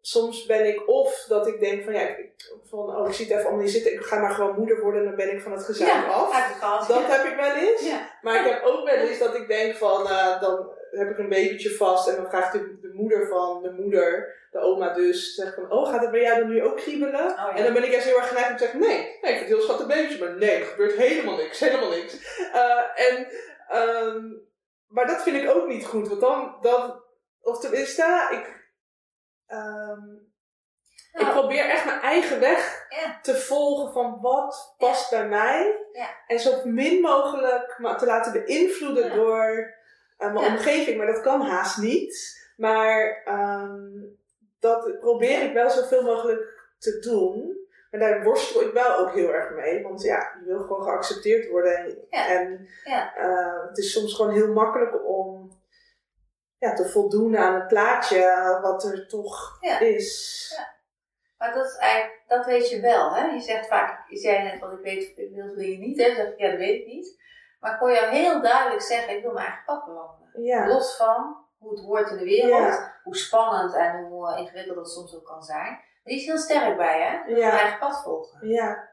[0.00, 2.30] soms ben ik of dat ik denk van ja, ik,
[2.64, 5.00] van, oh, ik zie het even allemaal niet zitten, ik ga maar gewoon moeder worden
[5.00, 6.88] en dan ben ik van het gezin af.
[6.88, 7.92] Dat heb ik wel eens.
[8.22, 11.28] Maar ik heb ook wel eens dat ik denk van, uh, dan heb ik een
[11.28, 15.54] babytje vast en dan vraagt de, de moeder van de moeder, de oma dus, zegt
[15.54, 17.14] van, oh gaat het bij jou dan nu ook kriebelen?
[17.14, 17.56] Oh, ja.
[17.56, 19.40] En dan ben ik juist heel erg geneigd om te zeggen, nee, nee, ik vind
[19.40, 22.38] het heel schattig babytje, maar nee, er gebeurt helemaal niks, helemaal niks.
[22.54, 23.26] Uh, en,
[23.72, 24.48] um,
[24.88, 27.02] maar dat vind ik ook niet goed, want dan, dan
[27.42, 28.59] of tenminste, ik,
[29.52, 30.28] um,
[31.12, 33.18] nou, ik probeer echt mijn eigen weg ja.
[33.22, 35.86] te volgen van wat past bij mij.
[35.92, 36.08] Ja.
[36.26, 39.74] En zo min mogelijk me te laten beïnvloeden door
[40.18, 40.96] uh, mijn omgeving.
[40.96, 42.38] Maar dat kan haast niet.
[42.56, 44.18] Maar um,
[44.60, 47.58] dat probeer ik wel zoveel mogelijk te doen.
[47.90, 49.82] Maar daar worstel ik wel ook heel erg mee.
[49.82, 52.08] Want ja, je wil gewoon geaccepteerd worden.
[52.10, 55.50] En uh, het is soms gewoon heel makkelijk om
[56.60, 60.52] ja, te voldoen aan het plaatje wat er toch is.
[60.56, 60.78] Ja.
[61.38, 63.24] Maar dat, is eigenlijk, dat weet je wel, hè?
[63.24, 66.06] Je zegt vaak, je zei net wat ik weet, ik wil, je niet, hè?
[66.06, 67.20] Dan zeg ik, ja, dat weet ik niet.
[67.60, 70.42] Maar ik kon jou heel duidelijk zeggen, ik wil mijn eigen pad bewandelen.
[70.42, 70.66] Ja.
[70.66, 75.16] Los van hoe het wordt in de wereld, hoe spannend en hoe ingewikkeld dat soms
[75.16, 75.80] ook kan zijn.
[76.04, 77.28] Die is heel sterk bij, hè?
[77.28, 78.48] Je wil mijn eigen pad volgen.
[78.48, 78.89] Ja.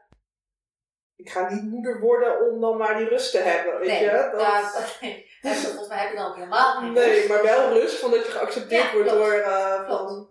[1.18, 4.10] Ik ga niet moeder worden om dan maar die rust te hebben, weet nee, je?
[4.32, 4.40] Dat...
[4.40, 5.26] Ja, okay.
[5.42, 7.28] volgens mij heb je dan ook helemaal niet Nee, rust.
[7.28, 9.24] maar wel rust van dat je geaccepteerd Ja, wordt klopt.
[9.24, 9.34] door...
[9.34, 10.28] Uh, van,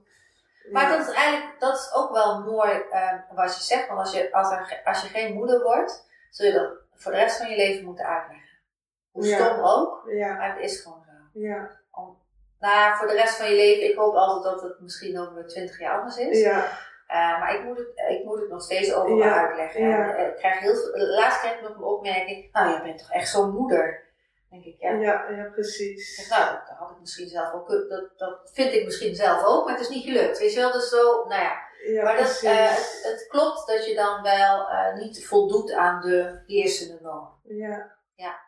[0.71, 3.87] Maar dat is eigenlijk, dat is ook wel mooi uh, wat je zegt.
[3.87, 7.17] Want als je, als, er, als je geen moeder wordt, zul je dat voor de
[7.17, 8.45] rest van je leven moeten uitleggen.
[9.11, 11.39] Hoe stom ook, Ja, maar het is gewoon zo.
[11.39, 12.17] ja, Om,
[12.59, 15.47] nou ja, voor de rest van je leven, ik hoop altijd dat het misschien over
[15.47, 16.39] 20 jaar anders is.
[16.41, 16.67] ja,
[17.11, 19.87] Uh, maar ik moet, het, ik moet het nog steeds overal Ja, uitleggen.
[19.87, 20.15] ja.
[20.15, 22.97] En, uh, ik krijg heel veel, laatst kreeg ik nog een opmerking, nou je bent
[22.99, 24.05] toch echt zo'n moeder.
[24.49, 24.91] Denk ik, ja.
[24.91, 26.15] ja, ja, Ik precies.
[26.15, 29.65] zeg, nou, dat had ik misschien zelf ook, dat, dat vind ik misschien zelf ook,
[29.65, 30.39] maar het is niet gelukt.
[30.39, 31.65] Weet je wel, dus zo, nou ja.
[31.87, 36.01] Ja, Maar dat, eh, het, het klopt dat je dan wel eh, niet voldoet aan
[36.01, 37.29] de heersende norm.
[37.43, 38.39] ja,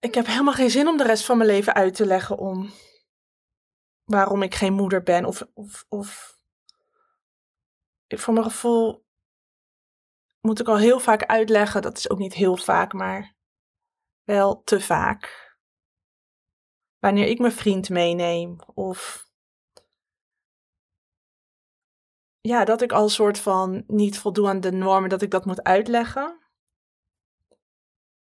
[0.00, 2.70] Ik heb helemaal geen zin om de rest van mijn leven uit te leggen om
[4.04, 5.24] waarom ik geen moeder ben.
[5.24, 6.37] Of, of, of
[8.08, 9.06] voor mijn gevoel
[10.40, 11.82] moet ik al heel vaak uitleggen.
[11.82, 13.34] Dat is ook niet heel vaak, maar
[14.24, 15.56] wel te vaak.
[16.98, 19.26] Wanneer ik mijn vriend meeneem of
[22.40, 25.44] ja, dat ik al een soort van niet voldoe aan de normen, dat ik dat
[25.44, 26.38] moet uitleggen.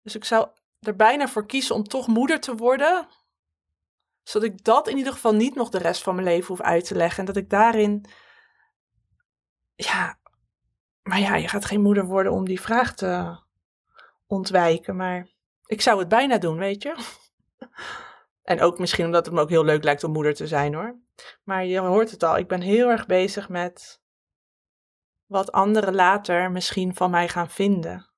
[0.03, 3.09] Dus ik zou er bijna voor kiezen om toch moeder te worden.
[4.23, 6.85] Zodat ik dat in ieder geval niet nog de rest van mijn leven hoef uit
[6.85, 7.19] te leggen.
[7.19, 8.05] En dat ik daarin.
[9.85, 10.18] Ja.
[11.03, 13.38] Maar ja, je gaat geen moeder worden om die vraag te
[14.27, 14.97] ontwijken.
[14.97, 15.27] Maar
[15.66, 16.95] ik zou het bijna doen, weet je.
[18.42, 20.97] En ook misschien omdat het me ook heel leuk lijkt om moeder te zijn hoor.
[21.45, 24.01] Maar je hoort het al, ik ben heel erg bezig met
[25.27, 28.11] wat anderen later misschien van mij gaan vinden.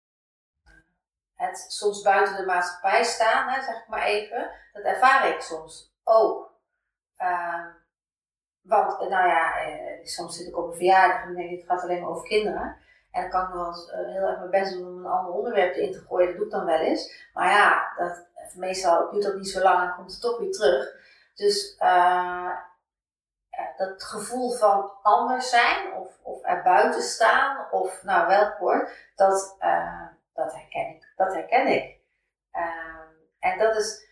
[1.34, 5.94] Het soms buiten de maatschappij staan, hè, zeg ik maar even, dat ervaar ik soms
[6.02, 6.60] ook.
[7.16, 7.70] Ehm,
[8.64, 11.82] want, nou ja, eh, soms zit ik op een verjaardag en denk ik, het gaat
[11.82, 12.76] alleen maar over kinderen.
[13.10, 15.74] En dan kan ik wel eh, heel erg mijn best doen om een ander onderwerp
[15.74, 16.26] erin te gooien.
[16.26, 17.28] Dat doe ik dan wel eens.
[17.34, 21.02] Maar ja, dat, meestal duurt dat niet zo lang en komt het toch weer terug.
[21.34, 28.90] Dus ja, dat gevoel van anders zijn of, of erbuiten staan of nou welk woord,
[29.14, 31.12] dat, eh, dat herken ik.
[31.16, 31.98] Dat herken ik.
[32.50, 33.08] Ehm,
[33.38, 34.06] en dat is,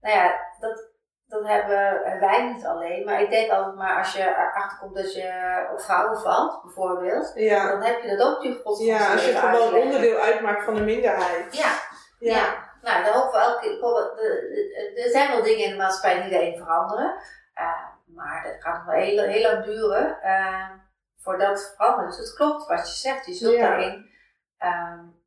[0.00, 0.88] nou ja, dat,
[1.34, 3.04] dat hebben wij niet alleen.
[3.04, 7.32] Maar ik denk altijd maar als je erachter komt dat je op vrouwen valt, bijvoorbeeld,
[7.34, 10.76] Ja, dan heb je dat ook natuurlijk God ja als je gewoon onderdeel uitmaakt van
[10.76, 11.56] een minderheid.
[11.56, 11.70] Ja,
[12.18, 12.36] ja.
[12.36, 12.72] ja.
[12.82, 15.02] Nou, daar hopen we elke.
[15.04, 17.14] Er zijn wel dingen in de maatschappij die daarin veranderen.
[17.54, 20.70] Uh, maar dat gaat nog wel heel, heel lang duren uh,
[21.16, 22.08] voordat het verandert.
[22.08, 23.26] Dus het klopt wat je zegt.
[23.26, 24.10] Je zult daarin.
[24.58, 25.22] Um,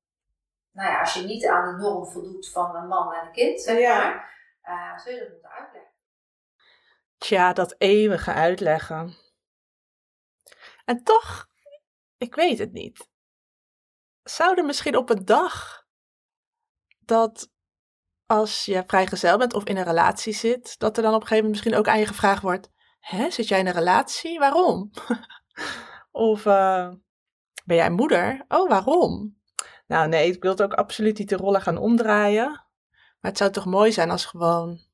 [0.72, 3.62] nou ja, als je niet aan de norm voldoet van een man en een kind,
[3.62, 4.30] zeg maar,
[4.64, 5.87] uh, zul je dat moeten uitleggen.
[7.18, 9.16] Tja, dat eeuwige uitleggen.
[10.86, 11.50] En toch,
[12.18, 13.10] ik weet het niet.
[14.24, 15.86] Zou er misschien op een dag
[17.00, 17.52] dat
[18.26, 21.44] als je vrijgezel bent of in een relatie zit, dat er dan op een gegeven
[21.46, 24.40] moment misschien ook aan je gevraagd wordt: Hè, zit jij in een relatie?
[24.40, 24.92] Waarom?
[26.12, 26.92] of uh,
[27.66, 28.46] ben jij moeder?
[28.48, 29.38] Oh, waarom?
[29.88, 32.50] Nou, nee, ik wil het ook absoluut niet de rollen gaan omdraaien.
[33.20, 34.87] Maar het zou toch mooi zijn als gewoon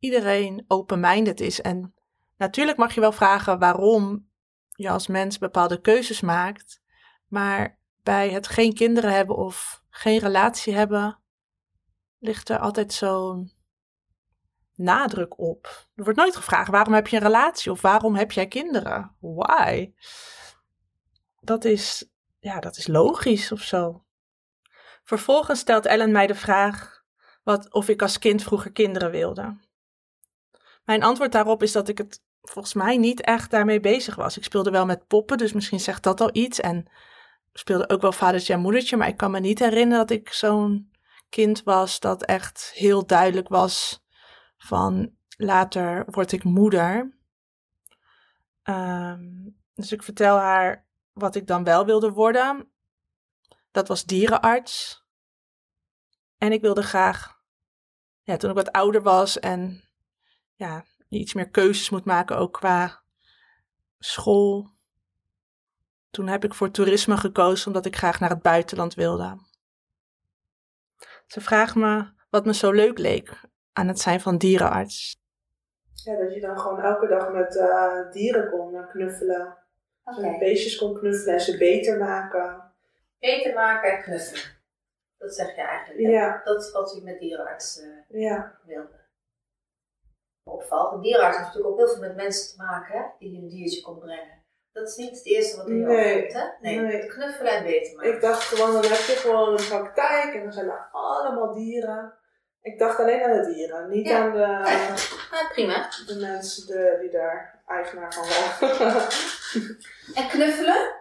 [0.00, 1.60] iedereen open-minded is.
[1.60, 1.94] En
[2.36, 4.28] natuurlijk mag je wel vragen waarom
[4.70, 6.82] je als mens bepaalde keuzes maakt.
[7.26, 11.18] Maar bij het geen kinderen hebben of geen relatie hebben,
[12.18, 13.52] ligt er altijd zo'n
[14.74, 15.88] nadruk op.
[15.94, 19.16] Er wordt nooit gevraagd waarom heb je een relatie of waarom heb jij kinderen?
[19.20, 19.92] Why?
[21.40, 24.04] Dat is, ja, dat is logisch of zo.
[25.04, 27.04] Vervolgens stelt Ellen mij de vraag
[27.42, 29.56] wat, of ik als kind vroeger kinderen wilde.
[30.90, 34.36] Mijn antwoord daarop is dat ik het volgens mij niet echt daarmee bezig was.
[34.36, 36.60] Ik speelde wel met poppen, dus misschien zegt dat al iets.
[36.60, 36.90] En
[37.52, 40.92] speelde ook wel vadertje en moedertje, maar ik kan me niet herinneren dat ik zo'n
[41.28, 44.04] kind was dat echt heel duidelijk was
[44.56, 47.18] van later word ik moeder.
[48.62, 52.72] Ehm, dus ik vertel haar wat ik dan wel wilde worden.
[53.70, 55.04] Dat was dierenarts.
[56.38, 57.40] En ik wilde graag,
[58.22, 59.89] ja, toen ik wat ouder was en
[60.60, 63.02] ja, iets meer keuzes moet maken, ook qua
[63.98, 64.70] school.
[66.10, 69.38] Toen heb ik voor toerisme gekozen omdat ik graag naar het buitenland wilde.
[71.26, 73.40] Ze vraagt me wat me zo leuk leek
[73.72, 75.18] aan het zijn van dierenarts.
[75.92, 79.56] Ja, dat je dan gewoon elke dag met uh, dieren kon knuffelen.
[80.04, 80.38] Okay.
[80.38, 82.72] beestjes kon knuffelen en ze beter maken.
[83.18, 84.58] Beter maken en knuffelen.
[85.18, 86.00] Dat zeg je eigenlijk.
[86.08, 86.40] Ja.
[86.44, 88.58] Dat is wat u met dierenarts uh, ja.
[88.64, 88.99] wilde.
[90.50, 90.92] Opvalt.
[90.92, 93.80] Een dierenarts heeft natuurlijk ook heel veel met mensen te maken hè, die een diertje
[93.80, 94.42] kon brengen.
[94.72, 96.48] Dat is niet het eerste wat in je nee, opkomt, hè?
[96.60, 97.06] Nee, nee.
[97.06, 98.14] knuffelen en beter maken.
[98.14, 102.14] Ik dacht gewoon, dan heb je gewoon een praktijk en dan zijn er allemaal dieren.
[102.62, 105.88] Ik dacht alleen aan de dieren, niet aan de, ja, prima.
[106.06, 109.08] de mensen de, die daar eigenaar van waren.
[110.24, 110.98] en knuffelen?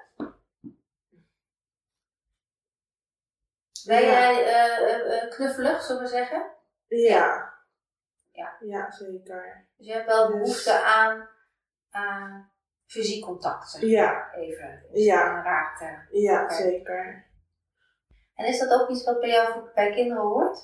[3.86, 6.52] Ben jij uh, uh, knuffelig, zullen we zeggen?
[6.88, 7.54] Ja.
[8.40, 9.68] Ja, ja zeker.
[9.78, 11.30] Dus je hebt wel dus- behoefte aan,
[11.90, 12.52] aan
[12.86, 14.34] fysiek contact, zeg Ja.
[14.34, 14.86] Even.
[14.92, 15.42] Dus ja.
[15.44, 16.18] Raakte.
[16.18, 17.28] Ja, zeker.
[18.36, 20.58] En is dat ook iets wat bij jou bij kinderen hoort?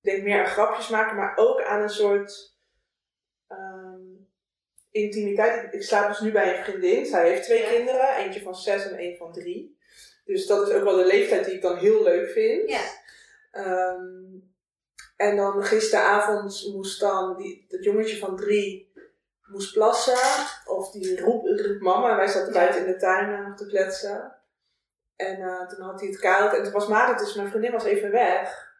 [0.00, 2.56] Ik denk meer aan grapjes maken, maar ook aan een soort
[3.48, 4.28] um,
[4.90, 5.74] intimiteit.
[5.74, 7.06] Ik slaap dus nu bij een vriendin.
[7.06, 9.78] Zij heeft twee kinderen, eentje van zes en één van drie.
[10.24, 12.70] Dus dat is ook wel de leeftijd die ik dan heel leuk vind.
[12.70, 12.82] Ja.
[13.52, 14.53] Um,
[15.16, 18.92] en dan gisteravond moest dan die, dat jongetje van drie
[19.46, 20.46] moest plassen.
[20.64, 22.10] Of die roep, roep mama.
[22.10, 24.34] En wij zaten buiten in de tuin uh, nog te kletsen.
[25.16, 26.52] En uh, toen had hij het koud.
[26.52, 28.72] En toen was Marit, dus mijn vriendin was even weg.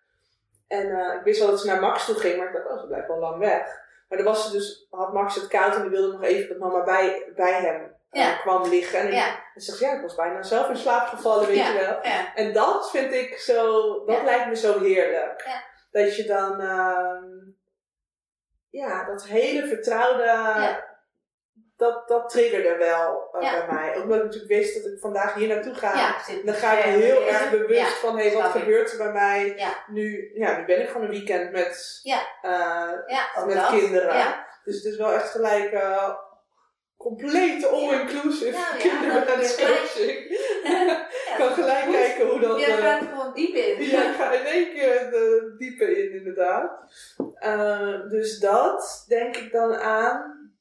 [0.66, 2.80] En uh, ik wist wel dat ze naar Max toe ging, maar ik dacht, oh,
[2.80, 3.82] ze blijft wel lang weg.
[4.08, 6.58] Maar dan was ze dus, had Max het koud en die wilde nog even dat
[6.58, 8.36] mama bij, bij hem ja.
[8.36, 8.98] kwam liggen.
[8.98, 9.28] En ja.
[9.54, 12.00] ik zeg, ja, ik was bijna zelf in slaap gevallen, weet je wel.
[12.34, 15.62] En dat vind ik zo, dat lijkt me zo heerlijk.
[15.94, 17.22] Dat je dan, uh,
[18.70, 20.82] ja, dat hele vertrouwde,
[21.76, 23.96] dat, dat triggerde wel uh, bij mij.
[23.96, 26.16] Ook omdat ik natuurlijk wist dat ik vandaag hier naartoe ga.
[26.44, 29.66] dan ga ik heel erg bewust van, hé, hey, wat gebeurt er bij mij?
[29.86, 32.00] Nu, ja, nu ben ik gewoon een weekend met,
[32.42, 34.44] uh, met kinderen.
[34.64, 35.72] Dus het is wel echt gelijk
[37.04, 40.18] complete all-inclusive ja, kinderwenscoaching.
[40.18, 42.60] Ik kan gelijk kijken hoe dat...
[42.60, 43.82] Je gaat er gewoon diep in.
[43.82, 46.70] Ja, ik ga in één keer de diepe in, inderdaad.
[47.40, 50.52] Uh, dus dat denk ik dan aan.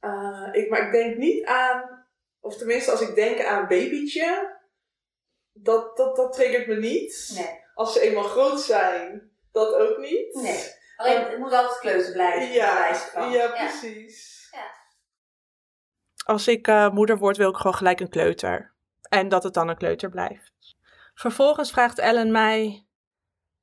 [0.00, 2.06] Uh, ik, maar ik denk niet aan,
[2.40, 4.56] of tenminste als ik denk aan babytje,
[5.52, 7.30] dat, dat, dat triggert me niet.
[7.34, 7.62] Nee.
[7.74, 10.34] Als ze eenmaal groot zijn, dat ook niet.
[10.34, 10.62] Nee.
[10.96, 12.52] Alleen het moet altijd kleuter blijven.
[12.52, 12.88] Ja,
[13.30, 14.43] ja, precies.
[16.24, 18.72] Als ik uh, moeder word, wil ik gewoon gelijk een kleuter.
[19.08, 20.76] En dat het dan een kleuter blijft.
[21.14, 22.86] Vervolgens vraagt Ellen mij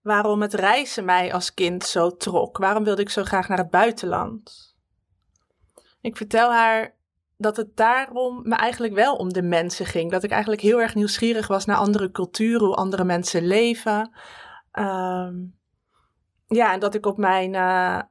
[0.01, 2.57] waarom het reizen mij als kind zo trok.
[2.57, 4.75] Waarom wilde ik zo graag naar het buitenland?
[6.01, 6.95] Ik vertel haar
[7.37, 10.11] dat het daarom me eigenlijk wel om de mensen ging.
[10.11, 14.11] Dat ik eigenlijk heel erg nieuwsgierig was naar andere culturen, hoe andere mensen leven.
[14.71, 15.35] Ehm,
[16.47, 18.01] ja, en dat ik op mijn uh,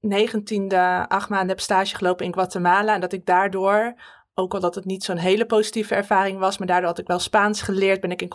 [0.00, 2.94] negentiende acht maanden heb stage gelopen in Guatemala.
[2.94, 3.94] En dat ik daardoor,
[4.34, 7.18] ook al dat het niet zo'n hele positieve ervaring was, maar daardoor had ik wel
[7.18, 8.28] Spaans geleerd, ben ik in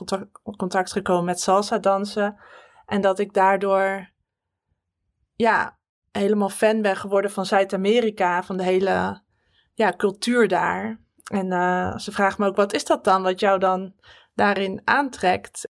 [0.58, 2.38] contact, gekomen met salsa dansen.
[2.86, 4.10] En dat ik daardoor,
[5.36, 5.78] ja,
[6.12, 9.22] helemaal fan ben geworden van Zuid-Amerika, van de hele
[9.74, 11.00] ja, cultuur daar.
[11.32, 13.94] En uh, ze vraagt me ook, wat is dat dan wat jou dan
[14.34, 15.68] daarin aantrekt?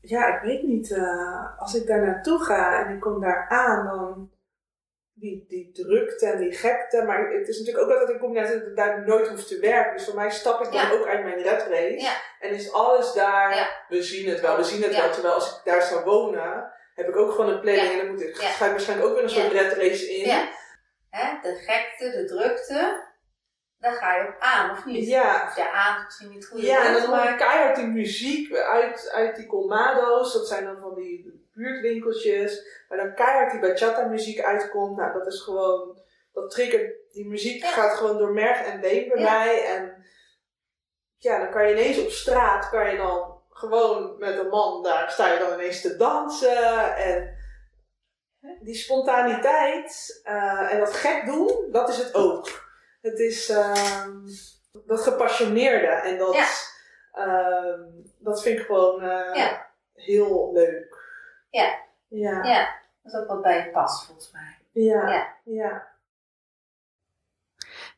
[0.00, 0.90] Ja, ik weet niet.
[0.90, 4.30] Uh, als ik daar naartoe ga en ik kom daar aan, dan
[5.20, 7.02] die, die drukte en die gekte.
[7.02, 9.58] Maar het is natuurlijk ook dat ik kom net dat ik daar nooit hoef te
[9.58, 9.96] werken.
[9.96, 12.00] Dus voor mij stap ik dan ook uit mijn red race.
[12.00, 12.12] Ja.
[12.40, 15.10] En is alles daar, we zien het wel, we zien het wel.
[15.10, 17.90] Terwijl als ik daar zou wonen, heb ik ook gewoon een planning.
[17.90, 20.30] En dan moet ik, ga ik waarschijnlijk ook weer een soort red race in
[21.10, 23.07] hè, de gekte, de drukte,
[23.78, 25.08] daar ga je op aan, of niet?
[25.08, 25.42] Ja.
[25.46, 26.60] Of ja, aan is misschien niet goed.
[26.60, 30.32] Ja, en dan hoor je keihard die muziek uit, uit die colmado's.
[30.32, 32.84] Dat zijn dan van die buurtwinkeltjes.
[32.88, 34.96] Waar dan keihard die bachata muziek uitkomt.
[34.96, 35.98] Nou, dat is gewoon,
[36.32, 39.64] dat triggert, die muziek gaat gewoon door merg en been bij mij.
[39.64, 40.04] En
[41.16, 45.10] ja, dan kan je ineens op straat, kan je dan gewoon met een man, daar
[45.10, 46.96] sta je dan ineens te dansen.
[46.96, 47.36] En
[48.60, 52.67] die spontaniteit uh, en dat gek doen, dat is het ook.
[53.00, 54.06] Het is uh,
[54.86, 56.46] dat gepassioneerde en dat, ja.
[57.26, 57.80] uh,
[58.18, 59.66] dat vind ik gewoon uh, ja.
[59.94, 60.96] heel leuk.
[61.50, 61.78] Ja.
[62.08, 62.44] ja.
[62.44, 64.58] Ja, dat is ook wat bij je past volgens mij.
[64.72, 65.10] Ja.
[65.10, 65.36] Ja.
[65.44, 65.96] ja.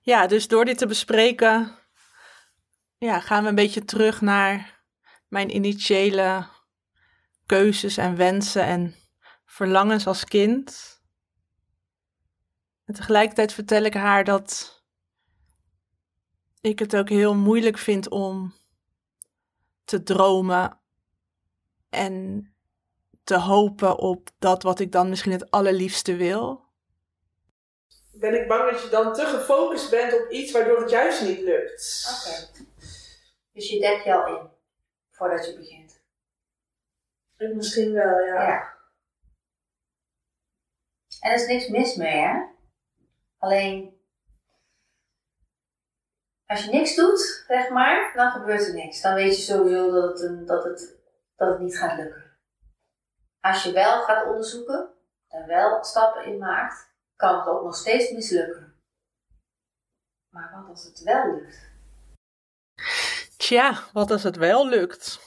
[0.03, 1.79] Ja, dus door dit te bespreken,
[2.99, 4.83] ja, gaan we een beetje terug naar
[5.29, 6.47] mijn initiële
[7.47, 8.95] keuzes en wensen en
[9.45, 10.99] verlangens als kind.
[12.85, 14.80] En tegelijkertijd vertel ik haar dat
[16.61, 18.55] ik het ook heel moeilijk vind om
[19.85, 20.79] te dromen
[21.89, 22.45] en
[23.25, 26.65] te hopen op dat wat ik dan misschien het allerliefste wil.
[28.13, 31.41] Ben ik bang dat je dan te gefocust bent op iets waardoor het juist niet
[31.41, 32.07] lukt.
[32.11, 32.65] Oké.
[33.53, 34.49] Dus je dekt je al in
[35.11, 36.03] voordat je begint.
[37.37, 38.49] Misschien wel, ja.
[38.49, 38.79] ja.
[41.21, 42.43] En er is niks mis mee, hè?
[43.39, 44.00] Alleen,
[46.51, 49.01] als je niks doet, zeg maar, dan gebeurt er niks.
[49.01, 50.97] Dan weet je sowieso dat het, een, dat het,
[51.37, 52.39] dat het niet gaat lukken.
[53.41, 54.91] Als je wel gaat onderzoeken
[55.29, 58.75] en wel stappen in maakt, kan het ook nog steeds mislukken.
[60.31, 61.71] Maar wat als het wel lukt?
[63.37, 65.21] Tja, wat als het wel lukt?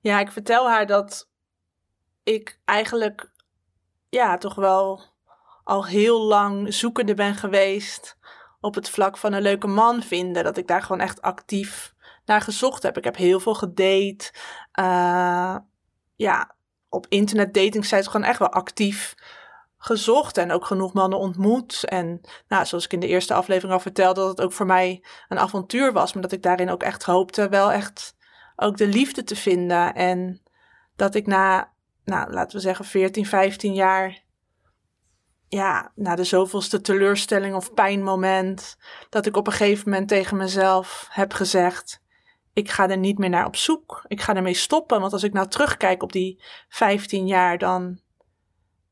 [0.00, 1.28] Ja, ik vertel haar dat
[2.22, 3.30] ik eigenlijk
[4.08, 5.02] ja, toch wel
[5.64, 8.18] al heel lang zoekende ben geweest
[8.60, 10.44] op het vlak van een leuke man vinden.
[10.44, 11.94] Dat ik daar gewoon echt actief
[12.24, 12.96] naar gezocht heb.
[12.96, 14.32] Ik heb heel veel gedate.
[14.80, 15.56] Uh,
[16.16, 16.54] ja,
[16.88, 19.14] op internet dating sites gewoon echt wel actief
[19.78, 21.84] gezocht en ook genoeg mannen ontmoet.
[21.84, 25.04] En nou, zoals ik in de eerste aflevering al vertelde, dat het ook voor mij
[25.28, 26.12] een avontuur was.
[26.12, 28.16] Maar dat ik daarin ook echt hoopte wel echt
[28.56, 29.94] ook de liefde te vinden.
[29.94, 30.42] En
[30.96, 31.72] dat ik na
[32.04, 34.22] nou, laten we zeggen 14, 15 jaar,
[35.50, 38.76] ja, na de zoveelste teleurstelling of pijnmoment,
[39.08, 42.02] dat ik op een gegeven moment tegen mezelf heb gezegd,
[42.52, 44.04] ik ga er niet meer naar op zoek.
[44.06, 48.00] Ik ga ermee stoppen, want als ik nou terugkijk op die 15 jaar, dan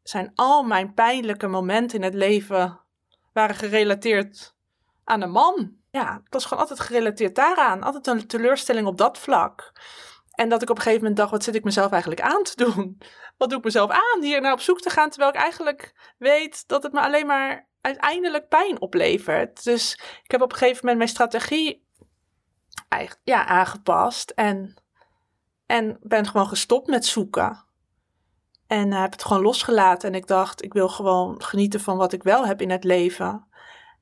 [0.02, 2.80] zijn al mijn pijnlijke momenten in het leven
[3.32, 4.54] waren gerelateerd
[5.04, 5.76] aan een man.
[5.90, 7.82] Ja, het was gewoon altijd gerelateerd daaraan.
[7.82, 9.72] Altijd een teleurstelling op dat vlak.
[10.38, 12.56] En dat ik op een gegeven moment dacht, wat zit ik mezelf eigenlijk aan te
[12.64, 12.98] doen?
[13.36, 16.68] Wat doe ik mezelf aan hier naar op zoek te gaan, terwijl ik eigenlijk weet
[16.68, 19.64] dat het me alleen maar uiteindelijk pijn oplevert.
[19.64, 21.86] Dus ik heb op een gegeven moment mijn strategie
[23.24, 24.82] ja, aangepast en,
[25.66, 27.64] en ben gewoon gestopt met zoeken.
[28.66, 32.12] En uh, heb het gewoon losgelaten en ik dacht, ik wil gewoon genieten van wat
[32.12, 33.46] ik wel heb in het leven.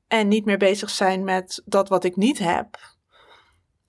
[0.07, 2.96] En niet meer bezig zijn met dat wat ik niet heb.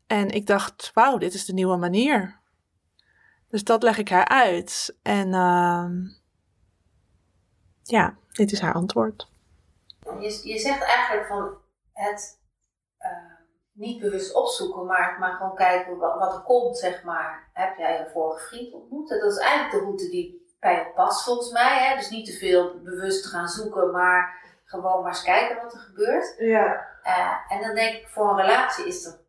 [0.08, 2.40] En ik dacht, wauw, dit is de nieuwe manier.
[3.48, 4.96] Dus dat leg ik haar uit.
[5.02, 5.84] En uh,
[7.82, 9.28] ja, dit is haar antwoord.
[10.00, 11.56] Je, je zegt eigenlijk van
[11.92, 12.40] het
[13.00, 13.34] uh,
[13.72, 17.50] niet bewust opzoeken, maar, maar gewoon kijken wat, wat, er komt, zeg maar.
[17.52, 19.08] Heb jij een vorige vriend ontmoet?
[19.08, 21.88] Dat is eigenlijk de route die bij je past, volgens mij.
[21.88, 21.96] Hè?
[21.96, 25.80] Dus niet te veel bewust te gaan zoeken, maar gewoon maar eens kijken wat er
[25.80, 26.34] gebeurt.
[26.38, 26.86] Ja.
[27.04, 29.26] Uh, en dan denk ik, voor een relatie is dat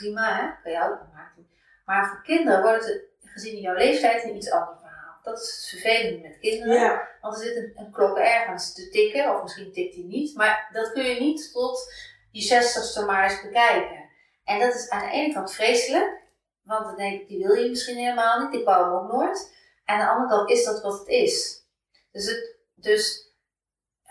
[0.00, 0.84] prima, hè?
[0.84, 1.48] Ook maken.
[1.84, 5.20] Maar voor kinderen wordt het gezien jouw leeftijd een iets ander verhaal.
[5.22, 6.74] dat is het vervelende met kinderen.
[6.74, 7.08] Ja.
[7.20, 10.36] Want er zit een, een klok ergens te tikken, of misschien tikt die niet.
[10.36, 11.94] Maar dat kun je niet tot
[12.30, 14.08] je zestigste maar eens bekijken.
[14.44, 16.18] En dat is aan de ene kant vreselijk.
[16.62, 18.60] Want dan denk ik, die wil je misschien helemaal niet.
[18.60, 19.54] Ik wou hem ook nooit.
[19.84, 21.64] En aan de andere kant is dat wat het is.
[22.12, 23.32] Dus, het, dus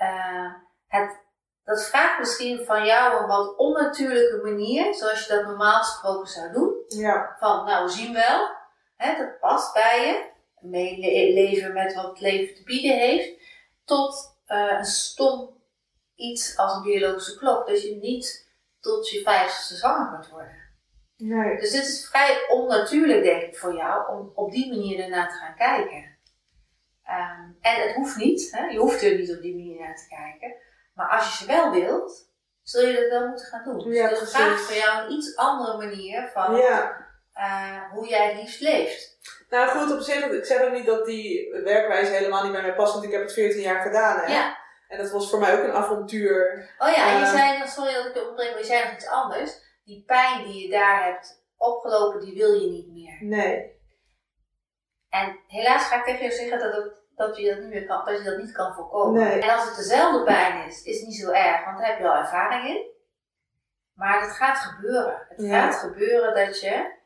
[0.02, 0.54] uh,
[0.88, 1.22] het,
[1.70, 4.94] dat vraagt misschien van jou een wat onnatuurlijke manier.
[4.94, 6.84] Zoals je dat normaal gesproken zou doen.
[6.88, 7.36] Ja.
[7.40, 8.48] Van, nou, we zien wel.
[8.96, 10.28] Hè, dat past bij je.
[10.68, 13.42] Meeleven met wat het leven te bieden heeft.
[13.86, 15.62] Tot uh, een stom
[16.16, 17.68] iets als een biologische klok.
[17.68, 18.50] Dat je niet
[18.80, 20.58] tot je vijftigste zwanger kunt worden.
[21.18, 21.60] Nee.
[21.60, 25.36] Dus dit is vrij onnatuurlijk, denk ik, voor jou om op die manier ernaar te
[25.36, 26.18] gaan kijken.
[27.10, 28.66] Um, en het hoeft niet, hè?
[28.66, 30.68] je hoeft er niet op die manier naar te kijken.
[31.00, 32.30] Maar als je ze wel wilt,
[32.62, 33.92] zul je dat wel moeten gaan doen.
[33.94, 37.08] Ja, dus het vraagt voor jou een iets andere manier van Ja.
[37.36, 39.18] uh, hoe jij het liefst leeft.
[39.50, 42.76] Nou goed, op zich, ik zeg ook niet dat die werkwijze helemaal niet bij mij
[42.76, 44.20] past, want ik heb het 14 jaar gedaan.
[44.20, 44.34] Hè?
[44.34, 44.58] Ja.
[44.88, 46.70] En dat was voor mij ook een avontuur.
[46.78, 47.32] Oh ja, en je Eh.
[47.32, 49.52] zei, sorry dat ik je onderbreek, maar je zei nog iets anders.
[49.86, 53.18] Die pijn die je daar hebt opgelopen, die wil je niet meer.
[53.38, 53.78] Nee.
[55.10, 58.06] En helaas ga ik tegen jou zeggen dat, het, dat, je, dat, niet meer kan,
[58.06, 59.24] dat je dat niet kan voorkomen.
[59.24, 59.42] Nee.
[59.42, 62.10] En als het dezelfde pijn is, is het niet zo erg, want daar heb je
[62.10, 62.86] al ervaring in.
[63.94, 65.26] Maar het gaat gebeuren.
[65.30, 65.62] Het Ja.
[65.62, 66.98] gaat gebeuren dat je,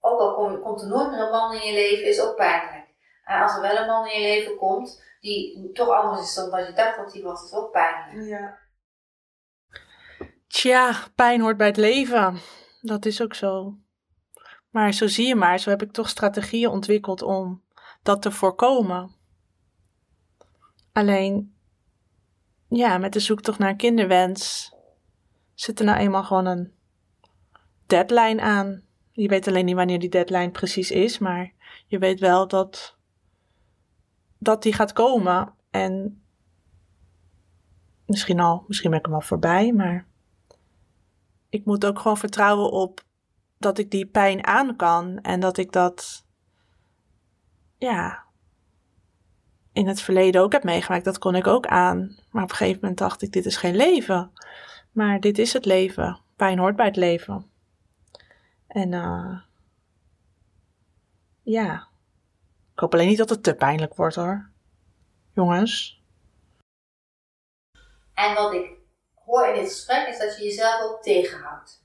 [0.00, 2.86] ook al kom, komt er nooit meer een man in je leven, is ook pijnlijk.
[3.24, 6.50] En als er wel een man in je leven komt, die toch anders is dan
[6.50, 8.28] dat je dacht dat hij was, is het ook pijnlijk.
[8.28, 8.58] Ja.
[10.48, 12.38] Tja, pijn hoort bij het leven.
[12.80, 13.74] Dat is ook zo.
[14.70, 17.64] Maar zo zie je maar, zo heb ik toch strategieën ontwikkeld om
[18.02, 19.15] dat te voorkomen.
[20.96, 21.54] Alleen,
[22.68, 24.72] ja, met de zoektocht naar kinderwens
[25.54, 26.72] zit er nou eenmaal gewoon een
[27.86, 28.82] deadline aan.
[29.12, 31.52] Je weet alleen niet wanneer die deadline precies is, maar
[31.86, 32.96] je weet wel dat,
[34.38, 35.54] dat die gaat komen.
[35.70, 36.22] En
[38.06, 40.06] misschien al, misschien ben ik hem al voorbij, maar
[41.48, 43.04] ik moet ook gewoon vertrouwen op
[43.58, 46.26] dat ik die pijn aan kan en dat ik dat,
[47.78, 48.25] ja,
[49.76, 51.04] in het verleden ook heb meegemaakt.
[51.04, 52.18] Dat kon ik ook aan.
[52.30, 54.32] Maar op een gegeven moment dacht ik, dit is geen leven.
[54.92, 56.20] Maar dit is het leven.
[56.36, 57.50] Pijn hoort bij het leven.
[58.66, 59.40] En uh,
[61.42, 61.88] ja,
[62.72, 64.50] ik hoop alleen niet dat het te pijnlijk wordt hoor.
[65.32, 66.02] Jongens.
[68.14, 68.70] En wat ik
[69.14, 71.84] hoor in dit gesprek is dat je jezelf ook tegenhoudt.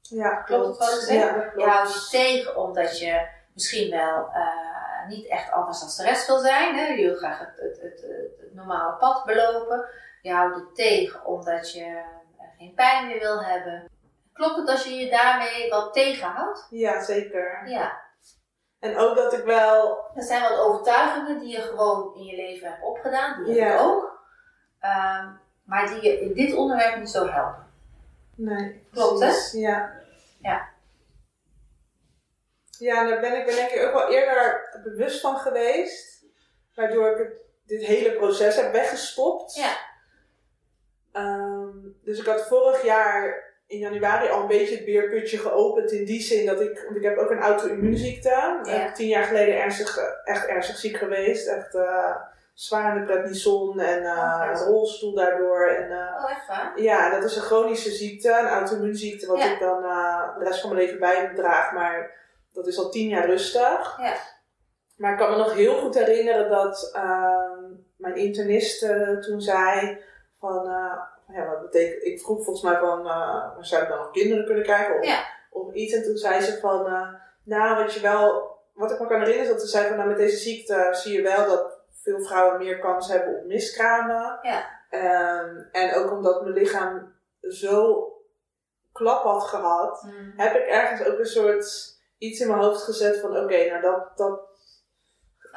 [0.00, 1.18] Ja, Klopt het wat ik zeg?
[1.18, 6.02] Ja, Je houdt je tegen omdat je misschien wel uh, niet echt anders als de
[6.02, 6.76] rest wil zijn.
[6.76, 6.86] Hè?
[6.86, 9.84] Je wil graag het, het, het, het, normale pad belopen.
[10.22, 12.02] Je houdt het tegen omdat je
[12.58, 13.88] geen pijn meer wil hebben.
[14.32, 16.66] Klopt het als je je daarmee wat tegenhoudt?
[16.70, 17.68] Ja, zeker.
[17.68, 18.00] Ja.
[18.80, 19.98] En ook dat ik wel...
[20.14, 23.44] Er zijn wat overtuigingen die je gewoon in je leven hebt opgedaan.
[23.44, 23.64] Die Ja.
[23.64, 24.20] heb ik ook.
[24.82, 27.66] Um, maar die je in dit onderwerp niet zo helpen.
[28.34, 28.86] Nee.
[28.92, 29.58] Klopt, hè?
[29.58, 29.92] Ja.
[30.40, 30.68] Ja.
[32.80, 36.24] Ja, daar ben ik ben denk ik ook wel eerder bewust van geweest.
[36.74, 37.32] Waardoor ik het,
[37.66, 39.54] dit hele proces heb weggestopt.
[39.54, 39.76] Ja.
[41.12, 45.92] Um, dus ik had vorig jaar in januari al een beetje het beerputje geopend.
[45.92, 48.28] In die zin dat ik, want ik heb ook een auto-immuunziekte.
[48.28, 48.58] Ja.
[48.58, 51.46] Ik ben tien jaar geleden ernstig, echt ernstig ziek geweest.
[51.48, 52.16] Echt uh,
[52.54, 55.66] zwaar in de prednison en uh, Oh, rolstoel daardoor.
[55.68, 56.72] En, uh, oh, echt waar?
[56.80, 59.52] ja, dat is een chronische ziekte, een auto-immuunziekte, wat Ja.
[59.52, 59.82] ik dan
[60.38, 61.72] de rest van mijn leven bij me draag.
[61.72, 62.18] Maar
[62.52, 63.98] dat is al tien jaar rustig.
[64.00, 64.14] Ja.
[64.96, 69.98] Maar ik kan me nog heel goed herinneren dat uh, mijn internist uh, toen zei
[70.38, 70.98] van, uh,
[71.36, 74.64] ja, wat betekent, ik vroeg volgens mij van, uh, zou ik dan nog kinderen kunnen
[74.64, 75.24] krijgen of, Ja.
[75.50, 75.94] of iets.
[75.94, 77.08] En toen zei ze van, uh,
[77.44, 80.08] nou wat je wel, wat ik me kan herinneren is dat ze zei van, nou
[80.08, 84.38] met deze ziekte zie je wel dat veel vrouwen meer kans hebben op miskramen.
[84.42, 84.78] Ja.
[85.42, 88.04] Um, en ook omdat mijn lichaam zo
[88.92, 90.32] klap had gehad, Mm.
[90.36, 93.82] heb ik ergens ook een soort iets in mijn hoofd gezet van oké, okay, nou
[93.82, 94.40] dat, dat,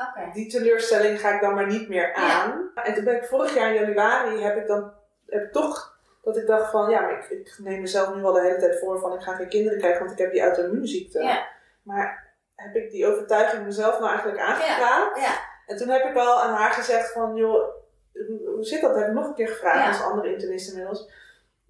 [0.10, 0.32] okay.
[0.34, 2.72] die teleurstelling ga ik dan maar niet meer aan.
[2.76, 2.84] Ja.
[2.84, 4.94] En toen ben ik vorig jaar in januari, heb ik dan
[5.28, 8.34] heb ik toch dat ik dacht van ja, maar ik, ik neem mezelf nu al
[8.34, 11.24] de hele tijd voor van ik ga geen kinderen krijgen, want ik heb die auto-immuunziekte.
[11.24, 11.48] Ja.
[11.84, 15.18] Maar heb ik die overtuiging mezelf nou eigenlijk aangepraat?
[15.18, 15.40] Ja.
[15.66, 17.64] En toen heb ik al aan haar gezegd van joh,
[18.46, 18.90] hoe zit dat?
[18.90, 21.10] Dat heb ik nog een keer gevraagd als andere internist inmiddels.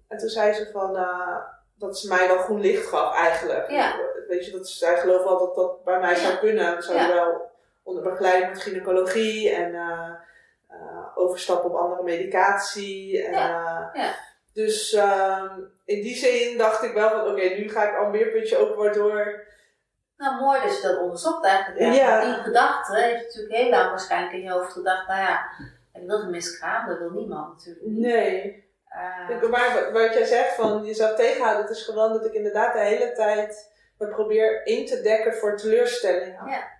[0.08, 1.36] En toen zei ze van uh,
[1.74, 3.70] dat ze mij wel groen licht gaf eigenlijk.
[3.70, 3.94] Ja.
[4.34, 6.82] Weet je, dat zij geloof wel dat dat bij mij zou kunnen.
[6.94, 7.08] Ja.
[7.14, 7.50] wel
[7.82, 10.08] onder begeleiding met gynaecologie en uh,
[10.70, 13.24] uh, overstappen op andere medicatie.
[13.24, 13.90] En, Ja.
[13.94, 14.12] uh, Ja.
[14.52, 15.42] Dus uh,
[15.84, 18.56] in die zin dacht ik wel van oké, okay, nu ga ik al een beerputje
[18.56, 19.44] open waardoor
[20.16, 21.94] Nou, mooi dat je dat onderzocht eigenlijk.
[21.94, 22.24] Ja.
[22.24, 25.50] Die gedachte heeft natuurlijk heel lang waarschijnlijk in je hoofd gedacht, nou ja,
[25.94, 27.98] ik wil een miskraam, dat wil niemand natuurlijk niet.
[27.98, 28.62] Nee.
[28.88, 32.78] Eh, Maar wat- jij zegt van jezelf tegenhouden, het is gewoon dat ik inderdaad de
[32.80, 33.72] hele tijd
[34.08, 36.46] probeer in te dekken voor teleurstellingen.
[36.46, 36.72] Ja.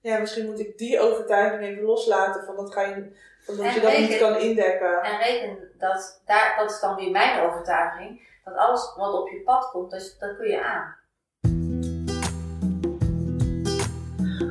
[0.00, 3.74] Ja, misschien moet ik die overtuiging even loslaten van dat, ga je, van dat En
[3.74, 5.02] je dat niet kan indekken.
[5.02, 9.40] En reken dat, daar, dat is dan weer mijn overtuiging, dat alles wat op je
[9.40, 10.96] pad komt, dat, dat kun je aan.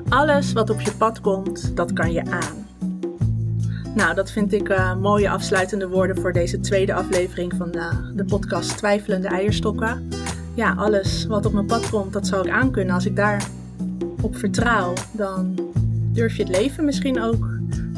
[0.09, 2.67] Alles wat op je pad komt, dat kan je aan.
[3.95, 8.25] Nou, dat vind ik eh, mooie afsluitende woorden voor deze tweede aflevering van eh, de
[8.25, 10.07] podcast Twijfelende Eierstokken.
[10.55, 12.93] Ja, alles wat op mijn pad komt, dat zou ik aankunnen.
[12.93, 13.47] Als ik daar
[14.21, 15.59] op vertrouw, dan
[16.13, 17.49] durf je het leven misschien ook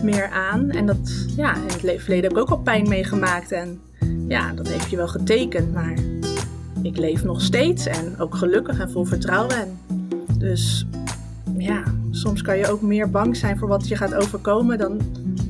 [0.01, 0.69] meer aan.
[0.69, 3.51] En dat, ja, in het le- verleden heb ik ook al pijn meegemaakt.
[3.51, 3.79] En
[4.27, 5.73] ja, dat heeft je wel getekend.
[5.73, 5.93] Maar
[6.81, 9.55] ik leef nog steeds en ook gelukkig en vol vertrouwen.
[9.55, 9.77] En
[10.37, 10.85] dus
[11.57, 14.99] ja, soms kan je ook meer bang zijn voor wat je gaat overkomen dan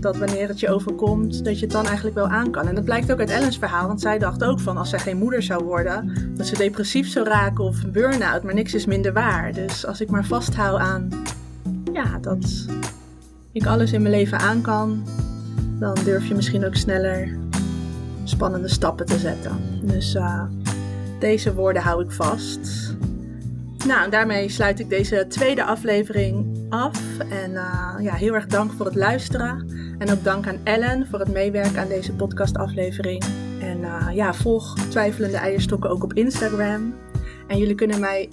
[0.02, 2.68] dat wanneer het je overkomt, dat je het dan eigenlijk wel aan kan.
[2.68, 5.18] En dat blijkt ook uit Ellen's verhaal, want zij dacht ook van als zij geen
[5.18, 9.14] moeder zou worden, dat ze depressief zou raken of een burn-out, maar niks is minder
[9.14, 9.54] waar.
[9.54, 11.10] Dus als ik maar vasthoud aan,
[11.94, 12.66] ja, dat
[13.52, 15.04] ik alles in mijn leven aan kan,
[15.80, 17.38] dan durf je misschien ook sneller
[18.24, 19.58] spannende stappen te zetten.
[19.82, 20.44] Dus eh,
[21.20, 22.96] deze woorden hou ik vast.
[23.88, 27.18] Nou, en daarmee sluit ik deze tweede aflevering af.
[27.20, 29.70] En eh, ja, heel erg dank voor het luisteren.
[29.98, 33.24] En ook dank aan Ellen voor het meewerken aan deze podcastaflevering.
[33.62, 36.94] En eh, ja, volg Twijfelende Eierstokken ook op Instagram.
[37.48, 38.30] En jullie kunnen mij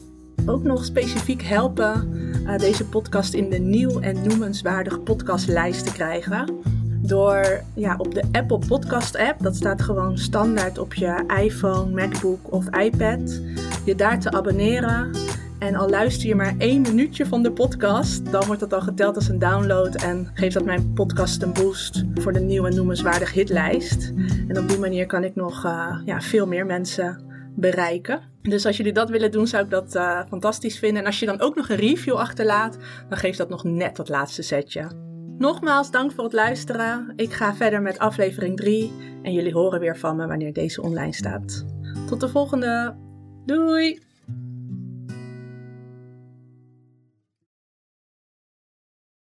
[0.46, 2.12] ook nog specifiek helpen
[2.46, 6.60] eh, deze podcast in de nieuw en noemenswaardige podcastlijst te krijgen.
[7.06, 12.52] Door ja, op de Apple Podcast app, dat staat gewoon standaard op je iPhone, MacBook
[12.52, 13.40] of iPad,
[13.84, 15.10] je daar te abonneren.
[15.58, 19.16] En al luister je maar één minuutje van de podcast, dan wordt dat al geteld
[19.16, 23.32] als een download en geeft dat mijn podcast een boost voor de nieuwe en noemenswaardig
[23.32, 24.12] hitlijst.
[24.48, 27.22] En op die manier kan ik nog eh, ja, veel meer mensen
[27.56, 28.20] bereiken.
[28.42, 31.00] Dus als jullie dat willen doen, zou ik dat eh, fantastisch vinden.
[31.00, 32.78] En als je dan ook nog een review achterlaat,
[33.08, 35.12] dan geeft dat nog net dat laatste setje.
[35.38, 37.12] Nogmaals, dank voor het luisteren.
[37.16, 41.14] Ik ga verder met aflevering 3 en jullie horen weer van me wanneer deze online
[41.14, 41.64] staat.
[42.06, 42.96] Tot de volgende.
[43.44, 44.03] Doei!